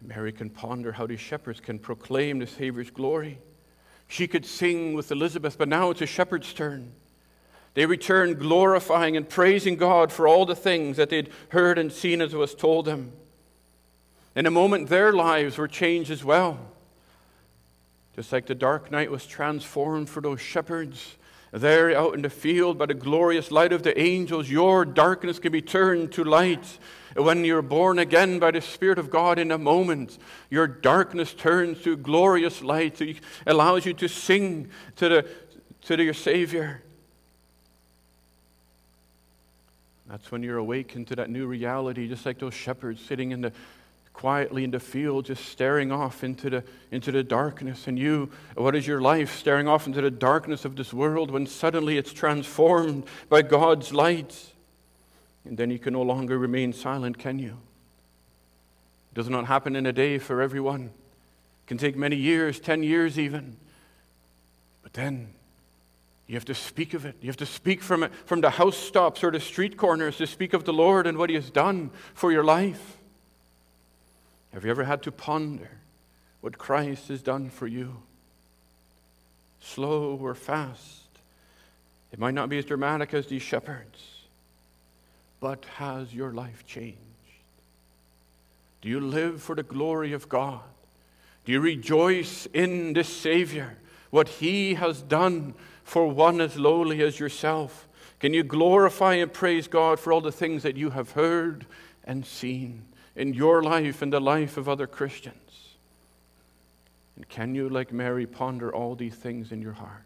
And 0.00 0.08
Mary 0.08 0.32
can 0.32 0.48
ponder 0.48 0.92
how 0.92 1.06
these 1.06 1.20
shepherds 1.20 1.60
can 1.60 1.78
proclaim 1.78 2.38
the 2.38 2.46
Savior's 2.46 2.88
glory. 2.88 3.36
She 4.08 4.26
could 4.26 4.46
sing 4.46 4.94
with 4.94 5.12
Elizabeth, 5.12 5.58
but 5.58 5.68
now 5.68 5.90
it's 5.90 6.00
a 6.00 6.06
shepherd's 6.06 6.54
turn. 6.54 6.90
They 7.74 7.84
return 7.84 8.38
glorifying 8.38 9.18
and 9.18 9.28
praising 9.28 9.76
God 9.76 10.10
for 10.10 10.26
all 10.26 10.46
the 10.46 10.56
things 10.56 10.96
that 10.96 11.10
they'd 11.10 11.28
heard 11.50 11.78
and 11.78 11.92
seen 11.92 12.22
as 12.22 12.34
was 12.34 12.54
told 12.54 12.86
them. 12.86 13.12
In 14.34 14.46
a 14.46 14.50
moment, 14.50 14.88
their 14.88 15.12
lives 15.12 15.58
were 15.58 15.68
changed 15.68 16.10
as 16.10 16.24
well. 16.24 16.58
Just 18.16 18.32
like 18.32 18.46
the 18.46 18.54
dark 18.54 18.90
night 18.90 19.10
was 19.10 19.26
transformed 19.26 20.08
for 20.08 20.22
those 20.22 20.40
shepherds, 20.40 21.18
there 21.52 21.94
out 21.94 22.14
in 22.14 22.22
the 22.22 22.30
field 22.30 22.78
by 22.78 22.86
the 22.86 22.94
glorious 22.94 23.50
light 23.50 23.72
of 23.72 23.82
the 23.82 23.98
angels, 24.00 24.48
your 24.48 24.84
darkness 24.86 25.38
can 25.38 25.52
be 25.52 25.60
turned 25.60 26.12
to 26.12 26.24
light. 26.24 26.78
When 27.14 27.44
you're 27.44 27.60
born 27.60 27.98
again 27.98 28.38
by 28.38 28.52
the 28.52 28.62
Spirit 28.62 28.98
of 28.98 29.10
God 29.10 29.38
in 29.38 29.50
a 29.50 29.58
moment, 29.58 30.18
your 30.48 30.66
darkness 30.66 31.34
turns 31.34 31.82
to 31.82 31.94
glorious 31.96 32.62
light. 32.62 33.02
It 33.02 33.20
allows 33.46 33.84
you 33.84 33.92
to 33.94 34.08
sing 34.08 34.70
to, 34.96 35.08
the, 35.10 35.28
to 35.82 35.96
the, 35.96 36.04
your 36.04 36.14
Savior. 36.14 36.82
That's 40.08 40.32
when 40.32 40.42
you're 40.42 40.58
awakened 40.58 41.08
to 41.08 41.16
that 41.16 41.28
new 41.28 41.46
reality, 41.46 42.08
just 42.08 42.24
like 42.24 42.38
those 42.38 42.54
shepherds 42.54 43.00
sitting 43.00 43.30
in 43.30 43.42
the 43.42 43.52
quietly 44.12 44.64
in 44.64 44.70
the 44.70 44.80
field, 44.80 45.24
just 45.24 45.46
staring 45.46 45.90
off 45.90 46.22
into 46.22 46.50
the, 46.50 46.64
into 46.90 47.10
the 47.10 47.22
darkness. 47.22 47.86
And 47.86 47.98
you, 47.98 48.30
what 48.54 48.76
is 48.76 48.86
your 48.86 49.00
life? 49.00 49.38
Staring 49.38 49.68
off 49.68 49.86
into 49.86 50.00
the 50.00 50.10
darkness 50.10 50.64
of 50.64 50.76
this 50.76 50.92
world 50.92 51.30
when 51.30 51.46
suddenly 51.46 51.98
it's 51.98 52.12
transformed 52.12 53.04
by 53.28 53.42
God's 53.42 53.92
light. 53.92 54.52
And 55.44 55.56
then 55.56 55.70
you 55.70 55.78
can 55.78 55.94
no 55.94 56.02
longer 56.02 56.38
remain 56.38 56.72
silent, 56.72 57.18
can 57.18 57.38
you? 57.38 57.56
It 59.12 59.14
does 59.14 59.28
not 59.28 59.46
happen 59.46 59.76
in 59.76 59.86
a 59.86 59.92
day 59.92 60.18
for 60.18 60.40
everyone. 60.40 60.84
It 60.84 61.66
can 61.66 61.78
take 61.78 61.96
many 61.96 62.16
years, 62.16 62.60
10 62.60 62.82
years 62.82 63.18
even. 63.18 63.56
But 64.82 64.92
then 64.92 65.34
you 66.26 66.34
have 66.36 66.44
to 66.46 66.54
speak 66.54 66.94
of 66.94 67.04
it. 67.04 67.16
You 67.20 67.28
have 67.28 67.36
to 67.38 67.46
speak 67.46 67.82
from 67.82 68.04
it, 68.04 68.12
from 68.26 68.40
the 68.40 68.50
house 68.50 68.76
stops 68.76 69.24
or 69.24 69.30
the 69.30 69.40
street 69.40 69.76
corners 69.76 70.16
to 70.18 70.26
speak 70.26 70.52
of 70.52 70.64
the 70.64 70.72
Lord 70.72 71.06
and 71.06 71.18
what 71.18 71.28
He 71.28 71.34
has 71.34 71.50
done 71.50 71.90
for 72.14 72.30
your 72.30 72.44
life. 72.44 72.98
Have 74.52 74.64
you 74.64 74.70
ever 74.70 74.84
had 74.84 75.02
to 75.04 75.12
ponder 75.12 75.70
what 76.40 76.58
Christ 76.58 77.08
has 77.08 77.22
done 77.22 77.48
for 77.48 77.66
you? 77.66 78.02
Slow 79.60 80.18
or 80.20 80.34
fast. 80.34 81.06
It 82.12 82.18
might 82.18 82.34
not 82.34 82.50
be 82.50 82.58
as 82.58 82.66
dramatic 82.66 83.14
as 83.14 83.26
these 83.26 83.42
shepherds, 83.42 84.26
but 85.40 85.64
has 85.76 86.14
your 86.14 86.32
life 86.32 86.66
changed? 86.66 86.98
Do 88.82 88.88
you 88.88 89.00
live 89.00 89.40
for 89.40 89.54
the 89.54 89.62
glory 89.62 90.12
of 90.12 90.28
God? 90.28 90.60
Do 91.44 91.52
you 91.52 91.60
rejoice 91.60 92.46
in 92.52 92.92
this 92.92 93.08
Savior, 93.08 93.78
what 94.10 94.28
He 94.28 94.74
has 94.74 95.00
done 95.00 95.54
for 95.84 96.08
one 96.08 96.40
as 96.40 96.58
lowly 96.58 97.02
as 97.02 97.18
yourself? 97.18 97.88
Can 98.20 98.34
you 98.34 98.42
glorify 98.42 99.14
and 99.14 99.32
praise 99.32 99.66
God 99.66 99.98
for 99.98 100.12
all 100.12 100.20
the 100.20 100.30
things 100.30 100.62
that 100.64 100.76
you 100.76 100.90
have 100.90 101.12
heard 101.12 101.64
and 102.04 102.26
seen? 102.26 102.84
In 103.16 103.34
your 103.34 103.62
life 103.62 104.02
and 104.02 104.12
the 104.12 104.20
life 104.20 104.56
of 104.56 104.68
other 104.68 104.86
Christians? 104.86 105.36
And 107.16 107.28
can 107.28 107.54
you, 107.54 107.68
like 107.68 107.92
Mary, 107.92 108.26
ponder 108.26 108.74
all 108.74 108.94
these 108.94 109.14
things 109.14 109.52
in 109.52 109.60
your 109.60 109.72
hearts 109.72 110.02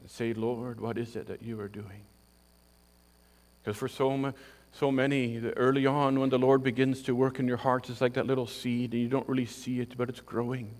and 0.00 0.10
say, 0.10 0.32
Lord, 0.32 0.80
what 0.80 0.98
is 0.98 1.16
it 1.16 1.26
that 1.28 1.42
you 1.42 1.58
are 1.60 1.68
doing? 1.68 2.04
Because 3.62 3.76
for 3.76 3.88
so, 3.88 4.32
so 4.72 4.90
many, 4.90 5.38
early 5.56 5.86
on, 5.86 6.20
when 6.20 6.30
the 6.30 6.38
Lord 6.38 6.62
begins 6.62 7.02
to 7.02 7.14
work 7.14 7.38
in 7.38 7.48
your 7.48 7.56
hearts, 7.56 7.90
it's 7.90 8.00
like 8.00 8.14
that 8.14 8.26
little 8.26 8.46
seed, 8.46 8.92
and 8.92 9.02
you 9.02 9.08
don't 9.08 9.28
really 9.28 9.46
see 9.46 9.80
it, 9.80 9.96
but 9.96 10.08
it's 10.08 10.20
growing. 10.20 10.70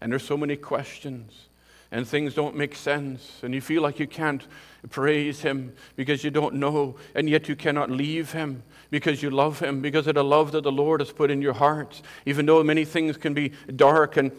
And 0.00 0.12
there's 0.12 0.24
so 0.24 0.36
many 0.36 0.56
questions 0.56 1.48
and 1.90 2.06
things 2.06 2.34
don't 2.34 2.56
make 2.56 2.74
sense, 2.74 3.40
and 3.42 3.54
you 3.54 3.60
feel 3.60 3.82
like 3.82 3.98
you 3.98 4.06
can't 4.06 4.46
praise 4.90 5.40
Him 5.42 5.72
because 5.94 6.24
you 6.24 6.30
don't 6.30 6.54
know, 6.54 6.96
and 7.14 7.28
yet 7.28 7.48
you 7.48 7.56
cannot 7.56 7.90
leave 7.90 8.32
Him 8.32 8.62
because 8.90 9.22
you 9.22 9.30
love 9.30 9.60
Him, 9.60 9.80
because 9.80 10.06
of 10.06 10.14
the 10.14 10.24
love 10.24 10.52
that 10.52 10.62
the 10.62 10.72
Lord 10.72 11.00
has 11.00 11.12
put 11.12 11.30
in 11.30 11.40
your 11.40 11.52
hearts, 11.54 12.02
even 12.24 12.46
though 12.46 12.62
many 12.62 12.84
things 12.84 13.16
can 13.16 13.34
be 13.34 13.52
dark 13.74 14.16
and 14.16 14.32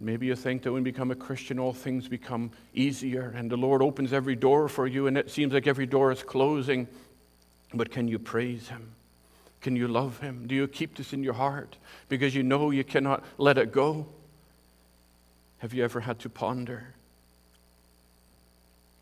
maybe 0.00 0.26
you 0.26 0.36
think 0.36 0.62
that 0.62 0.72
when 0.72 0.84
you 0.84 0.92
become 0.92 1.10
a 1.10 1.16
Christian, 1.16 1.58
all 1.58 1.72
things 1.72 2.06
become 2.06 2.50
easier 2.72 3.34
and 3.36 3.50
the 3.50 3.56
Lord 3.56 3.82
opens 3.82 4.12
every 4.12 4.36
door 4.36 4.68
for 4.68 4.86
you, 4.86 5.06
and 5.06 5.18
it 5.18 5.30
seems 5.30 5.52
like 5.52 5.66
every 5.66 5.86
door 5.86 6.12
is 6.12 6.22
closing. 6.22 6.86
But 7.74 7.90
can 7.90 8.08
you 8.08 8.18
praise 8.18 8.68
Him? 8.68 8.92
Can 9.60 9.76
you 9.76 9.88
love 9.88 10.20
Him? 10.20 10.46
Do 10.46 10.54
you 10.54 10.68
keep 10.68 10.96
this 10.96 11.12
in 11.12 11.22
your 11.22 11.34
heart 11.34 11.76
because 12.08 12.34
you 12.34 12.42
know 12.42 12.70
you 12.70 12.84
cannot 12.84 13.24
let 13.38 13.58
it 13.58 13.72
go? 13.72 14.06
Have 15.58 15.74
you 15.74 15.84
ever 15.84 16.00
had 16.00 16.18
to 16.20 16.28
ponder? 16.28 16.94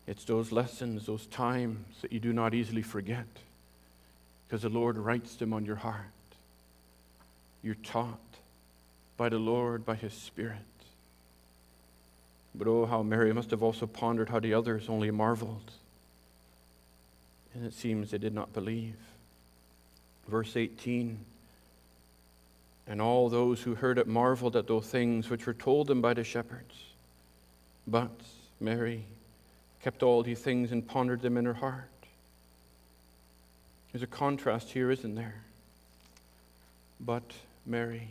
It's 0.07 0.23
those 0.23 0.51
lessons, 0.51 1.05
those 1.05 1.27
times 1.27 2.01
that 2.01 2.11
you 2.11 2.19
do 2.19 2.33
not 2.33 2.53
easily 2.53 2.81
forget 2.81 3.27
because 4.47 4.61
the 4.61 4.69
Lord 4.69 4.97
writes 4.97 5.35
them 5.35 5.53
on 5.53 5.65
your 5.65 5.75
heart. 5.75 6.05
You're 7.61 7.75
taught 7.75 8.19
by 9.17 9.29
the 9.29 9.39
Lord, 9.39 9.85
by 9.85 9.95
His 9.95 10.13
Spirit. 10.13 10.61
But 12.55 12.67
oh, 12.67 12.85
how 12.85 13.03
Mary 13.03 13.33
must 13.33 13.51
have 13.51 13.61
also 13.61 13.85
pondered 13.85 14.29
how 14.29 14.39
the 14.39 14.53
others 14.53 14.87
only 14.87 15.11
marveled. 15.11 15.71
And 17.53 17.65
it 17.65 17.73
seems 17.73 18.11
they 18.11 18.17
did 18.17 18.33
not 18.33 18.53
believe. 18.53 18.95
Verse 20.27 20.55
18 20.55 21.19
And 22.87 23.01
all 23.01 23.29
those 23.29 23.61
who 23.61 23.75
heard 23.75 23.97
it 23.97 24.07
marveled 24.07 24.55
at 24.55 24.67
those 24.67 24.87
things 24.87 25.29
which 25.29 25.45
were 25.45 25.53
told 25.53 25.87
them 25.87 26.01
by 26.01 26.13
the 26.13 26.23
shepherds. 26.23 26.75
But 27.85 28.11
Mary 28.59 29.03
kept 29.81 30.03
all 30.03 30.23
these 30.23 30.39
things 30.39 30.71
and 30.71 30.87
pondered 30.87 31.21
them 31.21 31.37
in 31.37 31.45
her 31.45 31.53
heart. 31.53 31.89
There's 33.91 34.03
a 34.03 34.07
contrast 34.07 34.69
here, 34.69 34.89
isn't 34.91 35.15
there? 35.15 35.41
But 36.99 37.33
Mary. 37.65 38.09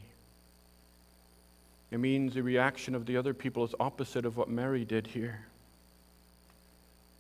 It 1.91 1.99
means 1.99 2.35
the 2.35 2.43
reaction 2.43 2.95
of 2.95 3.07
the 3.07 3.17
other 3.17 3.33
people 3.33 3.65
is 3.65 3.75
opposite 3.81 4.27
of 4.27 4.37
what 4.37 4.49
Mary 4.49 4.85
did 4.85 5.07
here. 5.07 5.47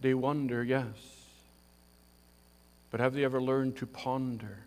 They 0.00 0.14
wonder, 0.14 0.62
yes. 0.62 0.86
But 2.90 3.00
have 3.00 3.14
they 3.14 3.24
ever 3.24 3.40
learned 3.40 3.76
to 3.76 3.86
ponder? 3.86 4.58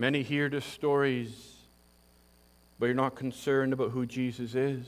Many 0.00 0.22
hear 0.22 0.48
the 0.48 0.62
stories, 0.62 1.28
but 2.78 2.86
you're 2.86 2.94
not 2.94 3.16
concerned 3.16 3.74
about 3.74 3.90
who 3.90 4.06
Jesus 4.06 4.54
is 4.54 4.86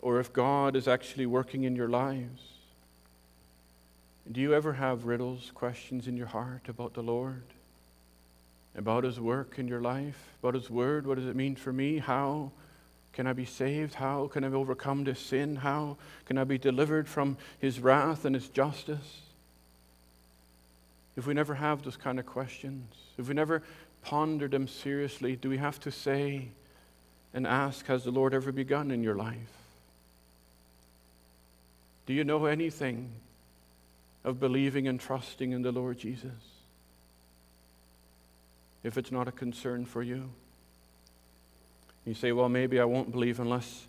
or 0.00 0.18
if 0.18 0.32
God 0.32 0.76
is 0.76 0.88
actually 0.88 1.26
working 1.26 1.64
in 1.64 1.76
your 1.76 1.90
lives. 1.90 2.40
Do 4.32 4.40
you 4.40 4.54
ever 4.54 4.72
have 4.72 5.04
riddles, 5.04 5.50
questions 5.54 6.08
in 6.08 6.16
your 6.16 6.28
heart 6.28 6.70
about 6.70 6.94
the 6.94 7.02
Lord? 7.02 7.42
About 8.74 9.04
His 9.04 9.20
work 9.20 9.58
in 9.58 9.68
your 9.68 9.82
life? 9.82 10.26
About 10.42 10.54
His 10.54 10.70
Word? 10.70 11.06
What 11.06 11.18
does 11.18 11.26
it 11.26 11.36
mean 11.36 11.54
for 11.54 11.70
me? 11.70 11.98
How 11.98 12.52
can 13.12 13.26
I 13.26 13.34
be 13.34 13.44
saved? 13.44 13.92
How 13.92 14.26
can 14.28 14.42
I 14.42 14.48
overcome 14.48 15.04
this 15.04 15.20
sin? 15.20 15.56
How 15.56 15.98
can 16.24 16.38
I 16.38 16.44
be 16.44 16.56
delivered 16.56 17.10
from 17.10 17.36
His 17.58 17.78
wrath 17.78 18.24
and 18.24 18.34
His 18.34 18.48
justice? 18.48 19.20
If 21.16 21.26
we 21.26 21.34
never 21.34 21.54
have 21.54 21.82
those 21.82 21.96
kind 21.96 22.18
of 22.18 22.26
questions, 22.26 22.94
if 23.16 23.28
we 23.28 23.34
never 23.34 23.62
ponder 24.02 24.48
them 24.48 24.68
seriously, 24.68 25.36
do 25.36 25.48
we 25.48 25.56
have 25.56 25.80
to 25.80 25.90
say 25.90 26.48
and 27.32 27.46
ask, 27.46 27.86
Has 27.86 28.04
the 28.04 28.10
Lord 28.10 28.34
ever 28.34 28.52
begun 28.52 28.90
in 28.90 29.02
your 29.02 29.16
life? 29.16 29.52
Do 32.06 32.12
you 32.12 32.22
know 32.22 32.44
anything 32.46 33.10
of 34.24 34.38
believing 34.38 34.86
and 34.88 35.00
trusting 35.00 35.52
in 35.52 35.62
the 35.62 35.72
Lord 35.72 35.98
Jesus? 35.98 36.30
If 38.84 38.96
it's 38.96 39.10
not 39.10 39.26
a 39.26 39.32
concern 39.32 39.84
for 39.84 40.02
you, 40.02 40.30
you 42.04 42.14
say, 42.14 42.32
Well, 42.32 42.48
maybe 42.48 42.78
I 42.78 42.84
won't 42.84 43.10
believe 43.10 43.40
unless 43.40 43.86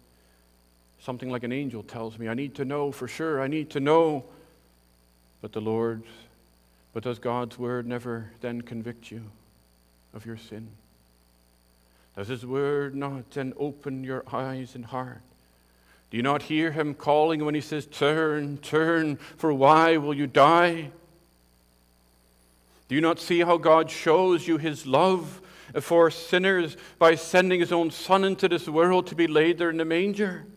something 1.01 1.29
like 1.29 1.43
an 1.43 1.51
angel 1.51 1.83
tells 1.83 2.17
me. 2.17 2.27
I 2.27 2.33
need 2.33 2.55
to 2.55 2.65
know 2.65 2.91
for 2.91 3.07
sure. 3.07 3.41
I 3.41 3.47
need 3.47 3.69
to 3.71 3.79
know. 3.79 4.25
But 5.41 5.53
the 5.53 5.61
Lord 5.61 6.01
but 6.97 7.03
does 7.03 7.19
God's 7.19 7.59
word 7.59 7.85
never 7.85 8.31
then 8.41 8.63
convict 8.63 9.11
you 9.11 9.21
of 10.15 10.25
your 10.25 10.35
sin? 10.35 10.67
Does 12.15 12.27
his 12.27 12.43
word 12.43 12.95
not 12.95 13.29
then 13.29 13.53
open 13.55 14.03
your 14.03 14.23
eyes 14.33 14.73
and 14.73 14.83
heart? 14.83 15.21
Do 16.09 16.17
you 16.17 16.23
not 16.23 16.41
hear 16.41 16.71
him 16.71 16.95
calling 16.95 17.45
when 17.45 17.53
he 17.53 17.61
says, 17.61 17.85
Turn, 17.85 18.57
turn, 18.57 19.17
for 19.37 19.53
why 19.53 19.97
will 19.97 20.15
you 20.15 20.25
die? 20.25 20.89
Do 22.87 22.95
you 22.95 23.01
not 23.01 23.19
see 23.19 23.41
how 23.41 23.57
God 23.57 23.91
shows 23.91 24.47
you 24.47 24.57
his 24.57 24.87
love 24.87 25.39
for 25.79 26.09
sinners 26.09 26.77
by 26.97 27.13
sending 27.13 27.59
his 27.59 27.71
own 27.71 27.91
Son 27.91 28.23
into 28.23 28.49
this 28.49 28.67
world 28.67 29.05
to 29.05 29.13
be 29.13 29.27
laid 29.27 29.59
there 29.59 29.69
in 29.69 29.77
the 29.77 29.85
manger? 29.85 30.47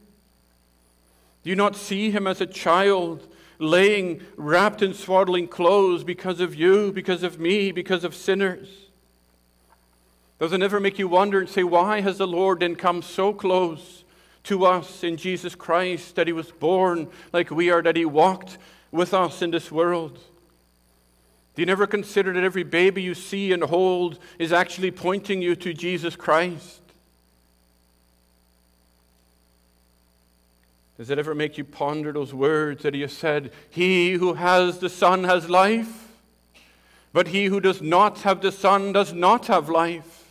Do 1.43 1.51
you 1.51 1.57
not 1.57 1.77
see 1.77 2.11
him 2.11 2.27
as 2.27 2.41
a 2.41 2.47
child 2.47 3.29
laying 3.61 4.23
wrapped 4.37 4.83
in 4.83 4.95
swaddling 4.95 5.47
clothes 5.47 6.03
because 6.03 6.41
of 6.41 6.55
you, 6.55 6.91
because 6.91 7.23
of 7.23 7.39
me, 7.39 7.71
because 7.71 8.03
of 8.03 8.15
sinners? 8.15 8.69
Does 10.41 10.53
it 10.53 10.63
ever 10.63 10.81
make 10.81 10.99
you 10.99 11.07
wonder 11.07 11.39
and 11.39 11.49
say, 11.49 11.63
why 11.63 12.01
has 12.01 12.19
the 12.19 12.27
Lord 12.27 12.61
then 12.61 12.75
come 12.75 13.03
so 13.03 13.33
close 13.33 14.05
to 14.45 14.65
us 14.65 15.05
in 15.05 15.19
Jesus 15.19 15.55
Christ 15.55 16.17
that 16.17 16.27
he 16.27 16.33
was 16.33 16.51
born 16.51 17.09
like 17.33 17.51
we 17.51 17.71
are, 17.71 17.83
that 17.83 17.97
he 17.97 18.07
walked 18.07 18.57
with 18.91 19.13
us 19.13 19.43
in 19.43 19.51
this 19.51 19.71
world? 19.71 20.19
Do 21.55 21.63
you 21.63 21.67
never 21.67 21.87
consider 21.87 22.33
that 22.33 22.43
every 22.43 22.63
baby 22.63 23.03
you 23.03 23.15
see 23.15 23.53
and 23.53 23.63
hold 23.63 24.19
is 24.39 24.53
actually 24.53 24.91
pointing 24.91 25.43
you 25.43 25.55
to 25.57 25.75
Jesus 25.75 26.17
Christ? 26.17 26.80
Does 31.01 31.09
it 31.09 31.19
ever 31.19 31.35
make 31.35 31.57
you 31.57 31.65
ponder 31.65 32.13
those 32.13 32.35
words 32.35 32.83
that 32.83 32.93
he 32.93 33.01
has 33.01 33.15
said? 33.15 33.53
He 33.71 34.13
who 34.13 34.35
has 34.35 34.81
the 34.81 34.91
Son 34.91 35.25
has 35.25 35.49
life, 35.49 36.09
but 37.15 37.29
he 37.29 37.47
who 37.47 37.59
does 37.59 37.81
not 37.81 38.19
have 38.19 38.43
the 38.43 38.53
Son 38.53 38.93
does 38.93 39.15
not 39.15 39.47
have 39.47 39.71
life. 39.71 40.27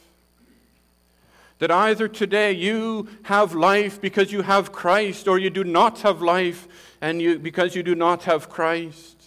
That 1.58 1.72
either 1.72 2.08
today 2.08 2.52
you 2.52 3.10
have 3.24 3.56
life 3.56 4.00
because 4.00 4.32
you 4.32 4.44
have 4.44 4.72
Christ, 4.72 5.28
or 5.28 5.40
you 5.40 5.50
do 5.50 5.64
not 5.64 6.02
have 6.02 6.22
life 6.22 6.68
and 7.02 7.20
you, 7.20 7.40
because 7.40 7.76
you 7.76 7.82
do 7.82 7.96
not 7.96 8.26
have 8.26 8.48
Christ. 8.48 9.24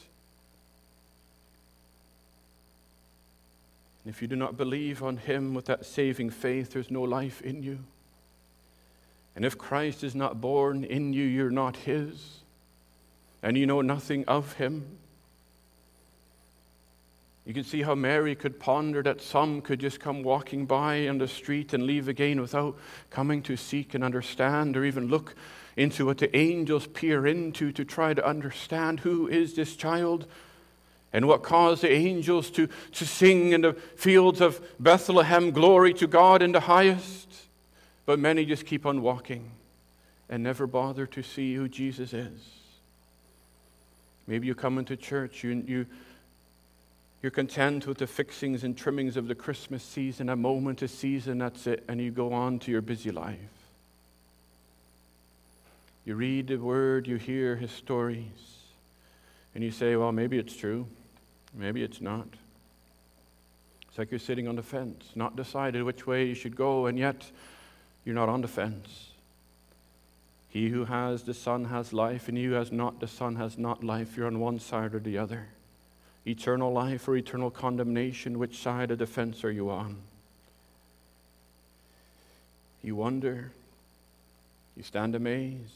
And 4.05 4.15
if 4.15 4.23
you 4.23 4.29
do 4.29 4.37
not 4.37 4.57
believe 4.57 5.03
on 5.03 5.17
Him 5.17 5.55
with 5.55 5.65
that 5.65 5.85
saving 5.87 6.31
faith, 6.31 6.73
there's 6.73 6.93
no 6.93 7.03
life 7.03 7.43
in 7.43 7.65
you. 7.65 7.81
And 9.35 9.45
if 9.45 9.57
Christ 9.57 10.05
is 10.05 10.15
not 10.15 10.41
born 10.41 10.85
in 10.85 11.13
you, 11.13 11.25
you're 11.25 11.51
not 11.51 11.77
His, 11.77 12.41
and 13.43 13.57
you 13.57 13.67
know 13.67 13.81
nothing 13.81 14.25
of 14.27 14.55
Him. 14.55 14.99
You 17.45 17.55
can 17.55 17.65
see 17.65 17.83
how 17.83 17.97
Mary 17.97 18.37
could 18.37 18.61
ponder 18.61 19.03
that 19.03 19.21
some 19.21 19.63
could 19.63 19.81
just 19.81 19.99
come 19.99 20.23
walking 20.23 20.65
by 20.65 21.09
on 21.09 21.19
the 21.19 21.27
street 21.27 21.73
and 21.73 21.85
leave 21.85 22.07
again 22.07 22.41
without 22.41 22.79
coming 23.11 23.43
to 23.43 23.57
seek 23.57 23.95
and 23.95 24.05
understand 24.05 24.77
or 24.77 24.85
even 24.85 25.09
look 25.09 25.35
into 25.77 26.07
what 26.07 26.19
the 26.19 26.35
angels 26.37 26.87
peer 26.87 27.27
into 27.27 27.73
to 27.73 27.85
try 27.85 28.15
to 28.15 28.25
understand 28.25 29.01
who 29.01 29.27
is 29.27 29.55
this 29.55 29.75
child 29.75 30.27
and 31.13 31.27
what 31.27 31.43
caused 31.43 31.83
the 31.83 31.91
angels 31.91 32.49
to, 32.51 32.69
to 32.93 33.05
sing 33.05 33.53
in 33.53 33.63
the 33.63 33.75
fields 33.97 34.41
of 34.41 34.61
Bethlehem, 34.79 35.51
Glory 35.51 35.93
to 35.95 36.07
God 36.07 36.43
in 36.43 36.53
the 36.53 36.61
highest. 36.61 37.29
But 38.05 38.19
many 38.19 38.45
just 38.45 38.67
keep 38.67 38.85
on 38.85 39.03
walking 39.03 39.51
and 40.29 40.43
never 40.43 40.67
bother 40.67 41.07
to 41.07 41.23
see 41.23 41.55
who 41.55 41.69
Jesus 41.69 42.13
is. 42.13 42.41
Maybe 44.27 44.47
you 44.47 44.55
come 44.55 44.79
into 44.79 44.97
church, 44.97 45.45
you, 45.45 45.65
you, 45.67 45.87
you're 47.23 47.31
content 47.31 47.87
with 47.87 47.99
the 47.99 48.07
fixings 48.07 48.65
and 48.65 48.77
trimmings 48.77 49.17
of 49.17 49.29
the 49.29 49.35
Christmas 49.35 49.83
season, 49.83 50.29
a 50.29 50.37
moment, 50.37 50.83
a 50.83 50.89
season, 50.89 51.39
that's 51.39 51.67
it, 51.67 51.85
and 51.89 52.01
you 52.01 52.11
go 52.11 52.33
on 52.33 52.59
to 52.61 52.71
your 52.71 52.83
busy 52.83 53.11
life. 53.11 53.39
You 56.05 56.17
read 56.17 56.49
the 56.49 56.57
word, 56.57 57.07
you 57.07 57.17
hear 57.17 57.57
his 57.57 57.71
stories, 57.71 58.25
and 59.55 59.63
you 59.63 59.71
say, 59.71 59.95
well, 59.97 60.13
maybe 60.13 60.39
it's 60.39 60.57
true, 60.57 60.87
maybe 61.55 61.83
it's 61.83 62.01
not. 62.01 62.27
It's 63.89 63.99
like 63.99 64.11
you're 64.11 64.19
sitting 64.19 64.49
on 64.49 64.57
the 64.57 64.63
fence, 64.63 65.11
not 65.15 65.37
decided 65.37 65.83
which 65.83 66.07
way 66.07 66.27
you 66.27 66.35
should 66.35 66.57
go, 66.57 66.87
and 66.87 66.99
yet 66.99 67.31
you're 68.05 68.15
not 68.15 68.29
on 68.29 68.41
the 68.41 68.49
fence. 68.49 69.11
He 70.49 70.69
who 70.69 70.85
has 70.85 71.23
the 71.23 71.35
Son 71.35 71.67
has 71.67 71.93
life, 71.93 72.29
and 72.29 72.37
he 72.37 72.45
who 72.45 72.53
has 72.53 72.71
not 72.71 73.01
the 73.01 73.09
Son 73.09 73.37
has 73.37 73.57
not 73.57 73.83
life. 73.83 74.17
You're 74.17 74.27
on 74.27 74.39
one 74.39 74.59
side 74.59 74.95
or 74.95 74.99
the 74.99 75.17
other. 75.17 75.47
Eternal 76.27 76.73
life 76.73 77.09
or 77.09 77.17
eternal 77.17 77.51
condemnation, 77.51 78.39
which 78.39 78.59
side 78.61 78.91
of 78.91 78.99
the 78.99 79.07
fence 79.07 79.45
are 79.45 79.51
you 79.51 79.71
on? 79.71 79.97
You 82.83 82.97
wonder. 82.97 83.51
You 84.77 84.83
stand 84.83 85.15
amazed. 85.15 85.73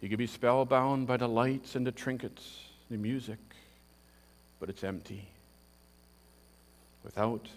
You 0.00 0.08
can 0.08 0.18
be 0.18 0.26
spellbound 0.26 1.06
by 1.06 1.16
the 1.16 1.28
lights 1.28 1.74
and 1.74 1.86
the 1.86 1.92
trinkets, 1.92 2.60
the 2.90 2.96
music, 2.96 3.38
but 4.60 4.68
it's 4.68 4.84
empty. 4.84 5.26
Without 7.02 7.48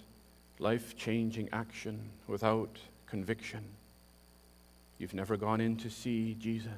life 0.58 0.98
changing 0.98 1.50
action, 1.52 2.00
without 2.28 2.78
conviction. 3.06 3.64
You've 5.02 5.16
never 5.16 5.36
gone 5.36 5.62
in 5.62 5.78
to 5.78 5.90
see 5.90 6.36
Jesus. 6.40 6.70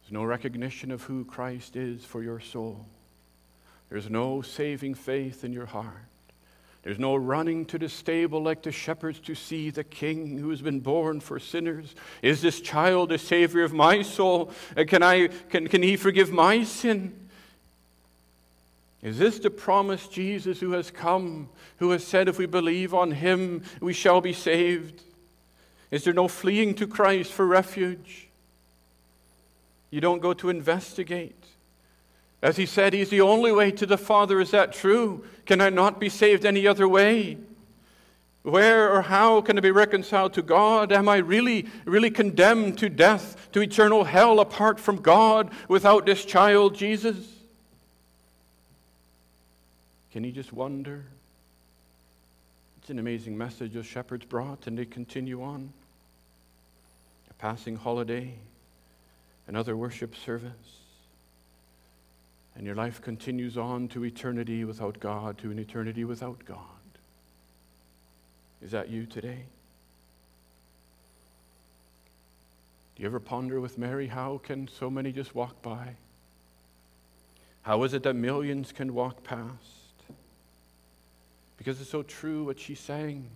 There's 0.00 0.10
no 0.10 0.24
recognition 0.24 0.90
of 0.90 1.02
who 1.02 1.26
Christ 1.26 1.76
is 1.76 2.02
for 2.02 2.22
your 2.22 2.40
soul. 2.40 2.86
There's 3.90 4.08
no 4.08 4.40
saving 4.40 4.94
faith 4.94 5.44
in 5.44 5.52
your 5.52 5.66
heart. 5.66 5.92
There's 6.82 6.98
no 6.98 7.14
running 7.14 7.66
to 7.66 7.78
the 7.78 7.90
stable 7.90 8.42
like 8.42 8.62
the 8.62 8.72
shepherds 8.72 9.20
to 9.20 9.34
see 9.34 9.68
the 9.68 9.84
king 9.84 10.38
who 10.38 10.48
has 10.48 10.62
been 10.62 10.80
born 10.80 11.20
for 11.20 11.38
sinners. 11.38 11.94
Is 12.22 12.40
this 12.40 12.58
child 12.62 13.10
the 13.10 13.18
savior 13.18 13.64
of 13.64 13.74
my 13.74 14.00
soul? 14.00 14.50
Can, 14.88 15.02
I, 15.02 15.28
can, 15.50 15.68
can 15.68 15.82
he 15.82 15.98
forgive 15.98 16.32
my 16.32 16.64
sin? 16.64 17.28
Is 19.02 19.18
this 19.18 19.38
the 19.40 19.50
promised 19.50 20.10
Jesus 20.10 20.58
who 20.58 20.72
has 20.72 20.90
come, 20.90 21.50
who 21.76 21.90
has 21.90 22.02
said 22.02 22.28
if 22.28 22.38
we 22.38 22.46
believe 22.46 22.94
on 22.94 23.10
him, 23.10 23.62
we 23.82 23.92
shall 23.92 24.22
be 24.22 24.32
saved? 24.32 25.02
Is 25.92 26.04
there 26.04 26.14
no 26.14 26.26
fleeing 26.26 26.74
to 26.76 26.86
Christ 26.86 27.30
for 27.30 27.46
refuge? 27.46 28.28
You 29.90 30.00
don't 30.00 30.22
go 30.22 30.32
to 30.32 30.48
investigate. 30.48 31.36
As 32.40 32.56
he 32.56 32.64
said, 32.64 32.94
He's 32.94 33.10
the 33.10 33.20
only 33.20 33.52
way 33.52 33.70
to 33.72 33.84
the 33.84 33.98
Father. 33.98 34.40
Is 34.40 34.50
that 34.52 34.72
true? 34.72 35.24
Can 35.44 35.60
I 35.60 35.68
not 35.68 36.00
be 36.00 36.08
saved 36.08 36.46
any 36.46 36.66
other 36.66 36.88
way? 36.88 37.36
Where 38.42 38.90
or 38.90 39.02
how 39.02 39.42
can 39.42 39.58
I 39.58 39.60
be 39.60 39.70
reconciled 39.70 40.32
to 40.32 40.42
God? 40.42 40.92
Am 40.92 41.08
I 41.10 41.18
really, 41.18 41.68
really 41.84 42.10
condemned 42.10 42.78
to 42.78 42.88
death, 42.88 43.50
to 43.52 43.60
eternal 43.60 44.02
hell 44.02 44.40
apart 44.40 44.80
from 44.80 44.96
God 44.96 45.52
without 45.68 46.06
this 46.06 46.24
child, 46.24 46.74
Jesus? 46.74 47.16
Can 50.10 50.24
he 50.24 50.32
just 50.32 50.54
wonder? 50.54 51.04
It's 52.80 52.90
an 52.90 52.98
amazing 52.98 53.36
message 53.36 53.74
those 53.74 53.86
shepherds 53.86 54.24
brought, 54.24 54.66
and 54.66 54.76
they 54.76 54.86
continue 54.86 55.42
on. 55.42 55.72
Passing 57.42 57.74
holiday, 57.74 58.34
another 59.48 59.76
worship 59.76 60.14
service, 60.14 60.52
and 62.54 62.64
your 62.64 62.76
life 62.76 63.02
continues 63.02 63.58
on 63.58 63.88
to 63.88 64.04
eternity 64.04 64.64
without 64.64 65.00
God, 65.00 65.38
to 65.38 65.50
an 65.50 65.58
eternity 65.58 66.04
without 66.04 66.44
God. 66.44 66.58
Is 68.62 68.70
that 68.70 68.90
you 68.90 69.06
today? 69.06 69.42
Do 72.94 73.02
you 73.02 73.08
ever 73.08 73.18
ponder 73.18 73.60
with 73.60 73.76
Mary, 73.76 74.06
how 74.06 74.38
can 74.44 74.68
so 74.68 74.88
many 74.88 75.10
just 75.10 75.34
walk 75.34 75.60
by? 75.62 75.96
How 77.62 77.82
is 77.82 77.92
it 77.92 78.04
that 78.04 78.14
millions 78.14 78.70
can 78.70 78.94
walk 78.94 79.24
past? 79.24 79.50
Because 81.56 81.80
it's 81.80 81.90
so 81.90 82.04
true 82.04 82.44
what 82.44 82.60
she's 82.60 82.78
saying. 82.78 83.28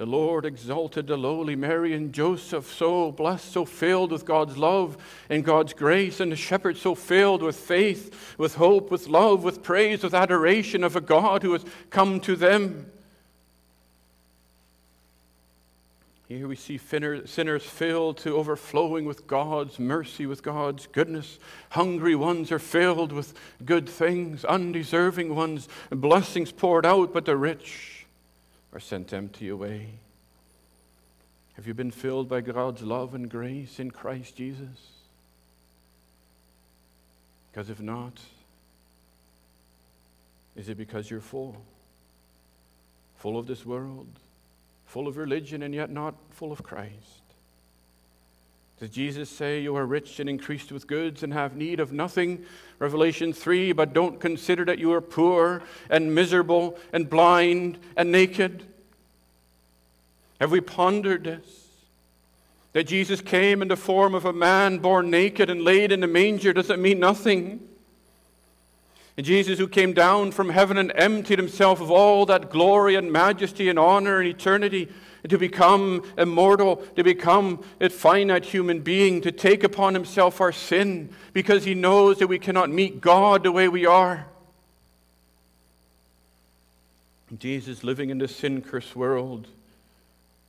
The 0.00 0.06
Lord 0.06 0.46
exalted 0.46 1.08
the 1.08 1.18
lowly 1.18 1.56
Mary 1.56 1.92
and 1.92 2.10
Joseph, 2.10 2.72
so 2.72 3.12
blessed, 3.12 3.52
so 3.52 3.66
filled 3.66 4.12
with 4.12 4.24
God's 4.24 4.56
love 4.56 4.96
and 5.28 5.44
God's 5.44 5.74
grace, 5.74 6.20
and 6.20 6.32
the 6.32 6.36
shepherd 6.36 6.78
so 6.78 6.94
filled 6.94 7.42
with 7.42 7.54
faith, 7.54 8.34
with 8.38 8.54
hope, 8.54 8.90
with 8.90 9.08
love, 9.08 9.44
with 9.44 9.62
praise, 9.62 10.02
with 10.02 10.14
adoration 10.14 10.84
of 10.84 10.96
a 10.96 11.02
God 11.02 11.42
who 11.42 11.52
has 11.52 11.66
come 11.90 12.18
to 12.20 12.34
them. 12.34 12.90
Here 16.28 16.48
we 16.48 16.56
see 16.56 16.78
sinners 16.78 17.64
filled 17.64 18.16
to 18.20 18.36
overflowing 18.38 19.04
with 19.04 19.26
God's 19.26 19.78
mercy, 19.78 20.24
with 20.24 20.42
God's 20.42 20.86
goodness. 20.86 21.38
Hungry 21.68 22.14
ones 22.14 22.50
are 22.50 22.58
filled 22.58 23.12
with 23.12 23.34
good 23.66 23.86
things, 23.86 24.46
undeserving 24.46 25.34
ones, 25.36 25.68
blessings 25.90 26.52
poured 26.52 26.86
out, 26.86 27.12
but 27.12 27.26
the 27.26 27.36
rich 27.36 27.99
are 28.72 28.80
sent 28.80 29.12
empty 29.12 29.48
away. 29.48 29.88
Have 31.54 31.66
you 31.66 31.74
been 31.74 31.90
filled 31.90 32.28
by 32.28 32.40
God's 32.40 32.82
love 32.82 33.14
and 33.14 33.28
grace 33.28 33.78
in 33.78 33.90
Christ 33.90 34.36
Jesus? 34.36 34.92
Because 37.50 37.68
if 37.68 37.80
not, 37.80 38.18
is 40.56 40.68
it 40.68 40.76
because 40.76 41.10
you're 41.10 41.20
full? 41.20 41.56
Full 43.16 43.38
of 43.38 43.46
this 43.46 43.66
world? 43.66 44.06
full 44.90 45.06
of 45.06 45.16
religion 45.16 45.62
and 45.62 45.72
yet 45.72 45.88
not 45.88 46.14
full 46.30 46.50
of 46.50 46.64
Christ? 46.64 47.22
Does 48.80 48.88
Jesus 48.88 49.28
say 49.28 49.60
you 49.60 49.76
are 49.76 49.84
rich 49.84 50.20
and 50.20 50.28
increased 50.28 50.72
with 50.72 50.86
goods 50.86 51.22
and 51.22 51.34
have 51.34 51.54
need 51.54 51.80
of 51.80 51.92
nothing? 51.92 52.46
Revelation 52.78 53.34
3, 53.34 53.72
but 53.72 53.92
don't 53.92 54.18
consider 54.18 54.64
that 54.64 54.78
you 54.78 54.90
are 54.94 55.02
poor 55.02 55.62
and 55.90 56.14
miserable 56.14 56.78
and 56.90 57.10
blind 57.10 57.76
and 57.94 58.10
naked. 58.10 58.64
Have 60.40 60.50
we 60.50 60.62
pondered 60.62 61.24
this? 61.24 61.66
That 62.72 62.84
Jesus 62.84 63.20
came 63.20 63.60
in 63.60 63.68
the 63.68 63.76
form 63.76 64.14
of 64.14 64.24
a 64.24 64.32
man 64.32 64.78
born 64.78 65.10
naked 65.10 65.50
and 65.50 65.60
laid 65.60 65.92
in 65.92 66.02
a 66.02 66.06
manger 66.06 66.54
doesn't 66.54 66.80
mean 66.80 66.98
nothing. 66.98 67.60
And 69.18 69.26
Jesus, 69.26 69.58
who 69.58 69.68
came 69.68 69.92
down 69.92 70.32
from 70.32 70.48
heaven 70.48 70.78
and 70.78 70.90
emptied 70.94 71.38
himself 71.38 71.82
of 71.82 71.90
all 71.90 72.24
that 72.24 72.48
glory 72.50 72.94
and 72.94 73.12
majesty 73.12 73.68
and 73.68 73.78
honor 73.78 74.20
and 74.20 74.28
eternity, 74.28 74.88
to 75.28 75.38
become 75.38 76.02
immortal, 76.16 76.76
to 76.96 77.04
become 77.04 77.62
a 77.80 77.88
finite 77.88 78.44
human 78.44 78.80
being, 78.80 79.20
to 79.20 79.32
take 79.32 79.62
upon 79.64 79.94
himself 79.94 80.40
our 80.40 80.52
sin, 80.52 81.10
because 81.32 81.64
he 81.64 81.74
knows 81.74 82.18
that 82.18 82.26
we 82.26 82.38
cannot 82.38 82.70
meet 82.70 83.00
God 83.00 83.42
the 83.42 83.52
way 83.52 83.68
we 83.68 83.86
are. 83.86 84.26
Jesus, 87.38 87.84
living 87.84 88.10
in 88.10 88.18
the 88.18 88.28
sin 88.28 88.62
cursed 88.62 88.96
world, 88.96 89.48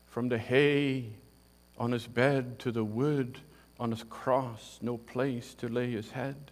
from 0.09 0.29
the 0.29 0.37
hay 0.37 1.05
on 1.77 1.91
his 1.91 2.07
bed 2.07 2.59
to 2.59 2.71
the 2.71 2.83
wood 2.83 3.39
on 3.79 3.91
his 3.91 4.03
cross, 4.03 4.79
no 4.81 4.97
place 4.97 5.53
to 5.55 5.67
lay 5.67 5.91
his 5.91 6.11
head 6.11 6.51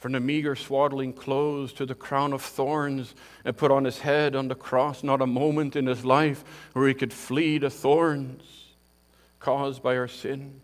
from 0.00 0.12
the 0.12 0.20
meager 0.20 0.56
swaddling 0.56 1.12
clothes 1.12 1.74
to 1.74 1.84
the 1.84 1.94
crown 1.94 2.32
of 2.32 2.40
thorns 2.40 3.14
and 3.44 3.56
put 3.56 3.70
on 3.70 3.84
his 3.84 3.98
head 3.98 4.34
on 4.34 4.48
the 4.48 4.54
cross, 4.54 5.04
not 5.04 5.20
a 5.20 5.26
moment 5.26 5.76
in 5.76 5.86
his 5.86 6.06
life 6.06 6.42
where 6.72 6.88
he 6.88 6.94
could 6.94 7.12
flee 7.12 7.58
the 7.58 7.68
thorns 7.68 8.42
caused 9.38 9.82
by 9.82 9.96
our 9.96 10.08
sin. 10.08 10.62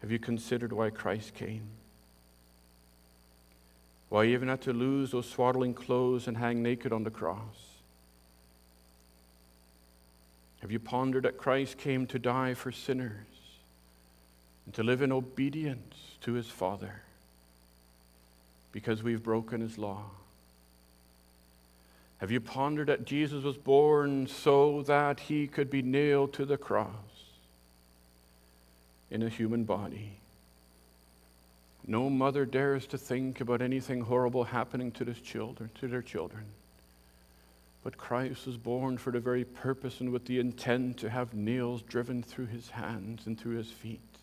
Have 0.00 0.10
you 0.10 0.18
considered 0.18 0.72
why 0.72 0.90
Christ 0.90 1.34
came? 1.34 1.62
Why 4.08 4.26
he 4.26 4.32
even 4.32 4.48
had 4.48 4.62
to 4.62 4.72
lose 4.72 5.12
those 5.12 5.28
swaddling 5.28 5.72
clothes 5.72 6.26
and 6.26 6.36
hang 6.36 6.64
naked 6.64 6.92
on 6.92 7.04
the 7.04 7.10
cross? 7.10 7.76
Have 10.62 10.72
you 10.72 10.80
pondered 10.80 11.22
that 11.22 11.38
Christ 11.38 11.78
came 11.78 12.08
to 12.08 12.18
die 12.18 12.54
for 12.54 12.72
sinners 12.72 13.26
and 14.64 14.74
to 14.74 14.82
live 14.82 15.00
in 15.00 15.12
obedience 15.12 15.94
to 16.22 16.32
his 16.32 16.48
Father? 16.48 17.02
Because 18.76 19.02
we've 19.02 19.22
broken 19.22 19.62
his 19.62 19.78
law? 19.78 20.04
Have 22.18 22.30
you 22.30 22.42
pondered 22.42 22.88
that 22.88 23.06
Jesus 23.06 23.42
was 23.42 23.56
born 23.56 24.26
so 24.26 24.82
that 24.82 25.18
he 25.18 25.46
could 25.46 25.70
be 25.70 25.80
nailed 25.80 26.34
to 26.34 26.44
the 26.44 26.58
cross 26.58 26.90
in 29.10 29.22
a 29.22 29.30
human 29.30 29.64
body? 29.64 30.18
No 31.86 32.10
mother 32.10 32.44
dares 32.44 32.86
to 32.88 32.98
think 32.98 33.40
about 33.40 33.62
anything 33.62 34.02
horrible 34.02 34.44
happening 34.44 34.92
to, 34.92 35.06
this 35.06 35.20
children, 35.20 35.70
to 35.80 35.88
their 35.88 36.02
children. 36.02 36.44
But 37.82 37.96
Christ 37.96 38.46
was 38.46 38.58
born 38.58 38.98
for 38.98 39.10
the 39.10 39.20
very 39.20 39.46
purpose 39.46 40.00
and 40.00 40.12
with 40.12 40.26
the 40.26 40.38
intent 40.38 40.98
to 40.98 41.08
have 41.08 41.32
nails 41.32 41.80
driven 41.80 42.22
through 42.22 42.48
his 42.48 42.68
hands 42.68 43.26
and 43.26 43.40
through 43.40 43.56
his 43.56 43.70
feet 43.70 44.15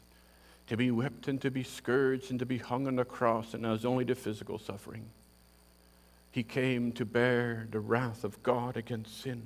to 0.73 0.77
be 0.77 0.89
whipped 0.89 1.27
and 1.27 1.39
to 1.39 1.51
be 1.51 1.61
scourged 1.61 2.31
and 2.31 2.39
to 2.39 2.47
be 2.47 2.57
hung 2.57 2.87
on 2.87 2.97
a 2.97 3.05
cross, 3.05 3.53
and 3.53 3.61
was 3.61 3.85
only 3.85 4.03
to 4.03 4.15
physical 4.15 4.57
suffering. 4.57 5.05
He 6.31 6.41
came 6.41 6.91
to 6.93 7.05
bear 7.05 7.67
the 7.69 7.79
wrath 7.79 8.23
of 8.23 8.41
God 8.41 8.75
against 8.75 9.21
sin. 9.21 9.43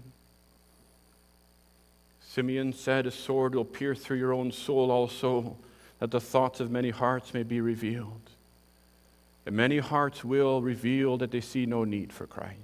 Simeon 2.22 2.72
said, 2.72 3.06
A 3.06 3.12
sword 3.12 3.56
will 3.56 3.66
pierce 3.66 4.00
through 4.00 4.20
your 4.20 4.32
own 4.32 4.54
soul 4.54 4.90
also, 4.90 5.58
that 6.00 6.12
the 6.12 6.22
thoughts 6.22 6.62
of 6.62 6.72
many 6.72 6.92
hearts 6.92 7.34
may 7.34 7.44
be 7.44 7.60
revealed. 7.60 8.30
And 9.46 9.54
many 9.54 9.80
hearts 9.80 10.24
will 10.24 10.62
reveal 10.62 11.18
that 11.18 11.32
they 11.32 11.42
see 11.42 11.66
no 11.66 11.84
need 11.84 12.14
for 12.14 12.26
Christ. 12.26 12.56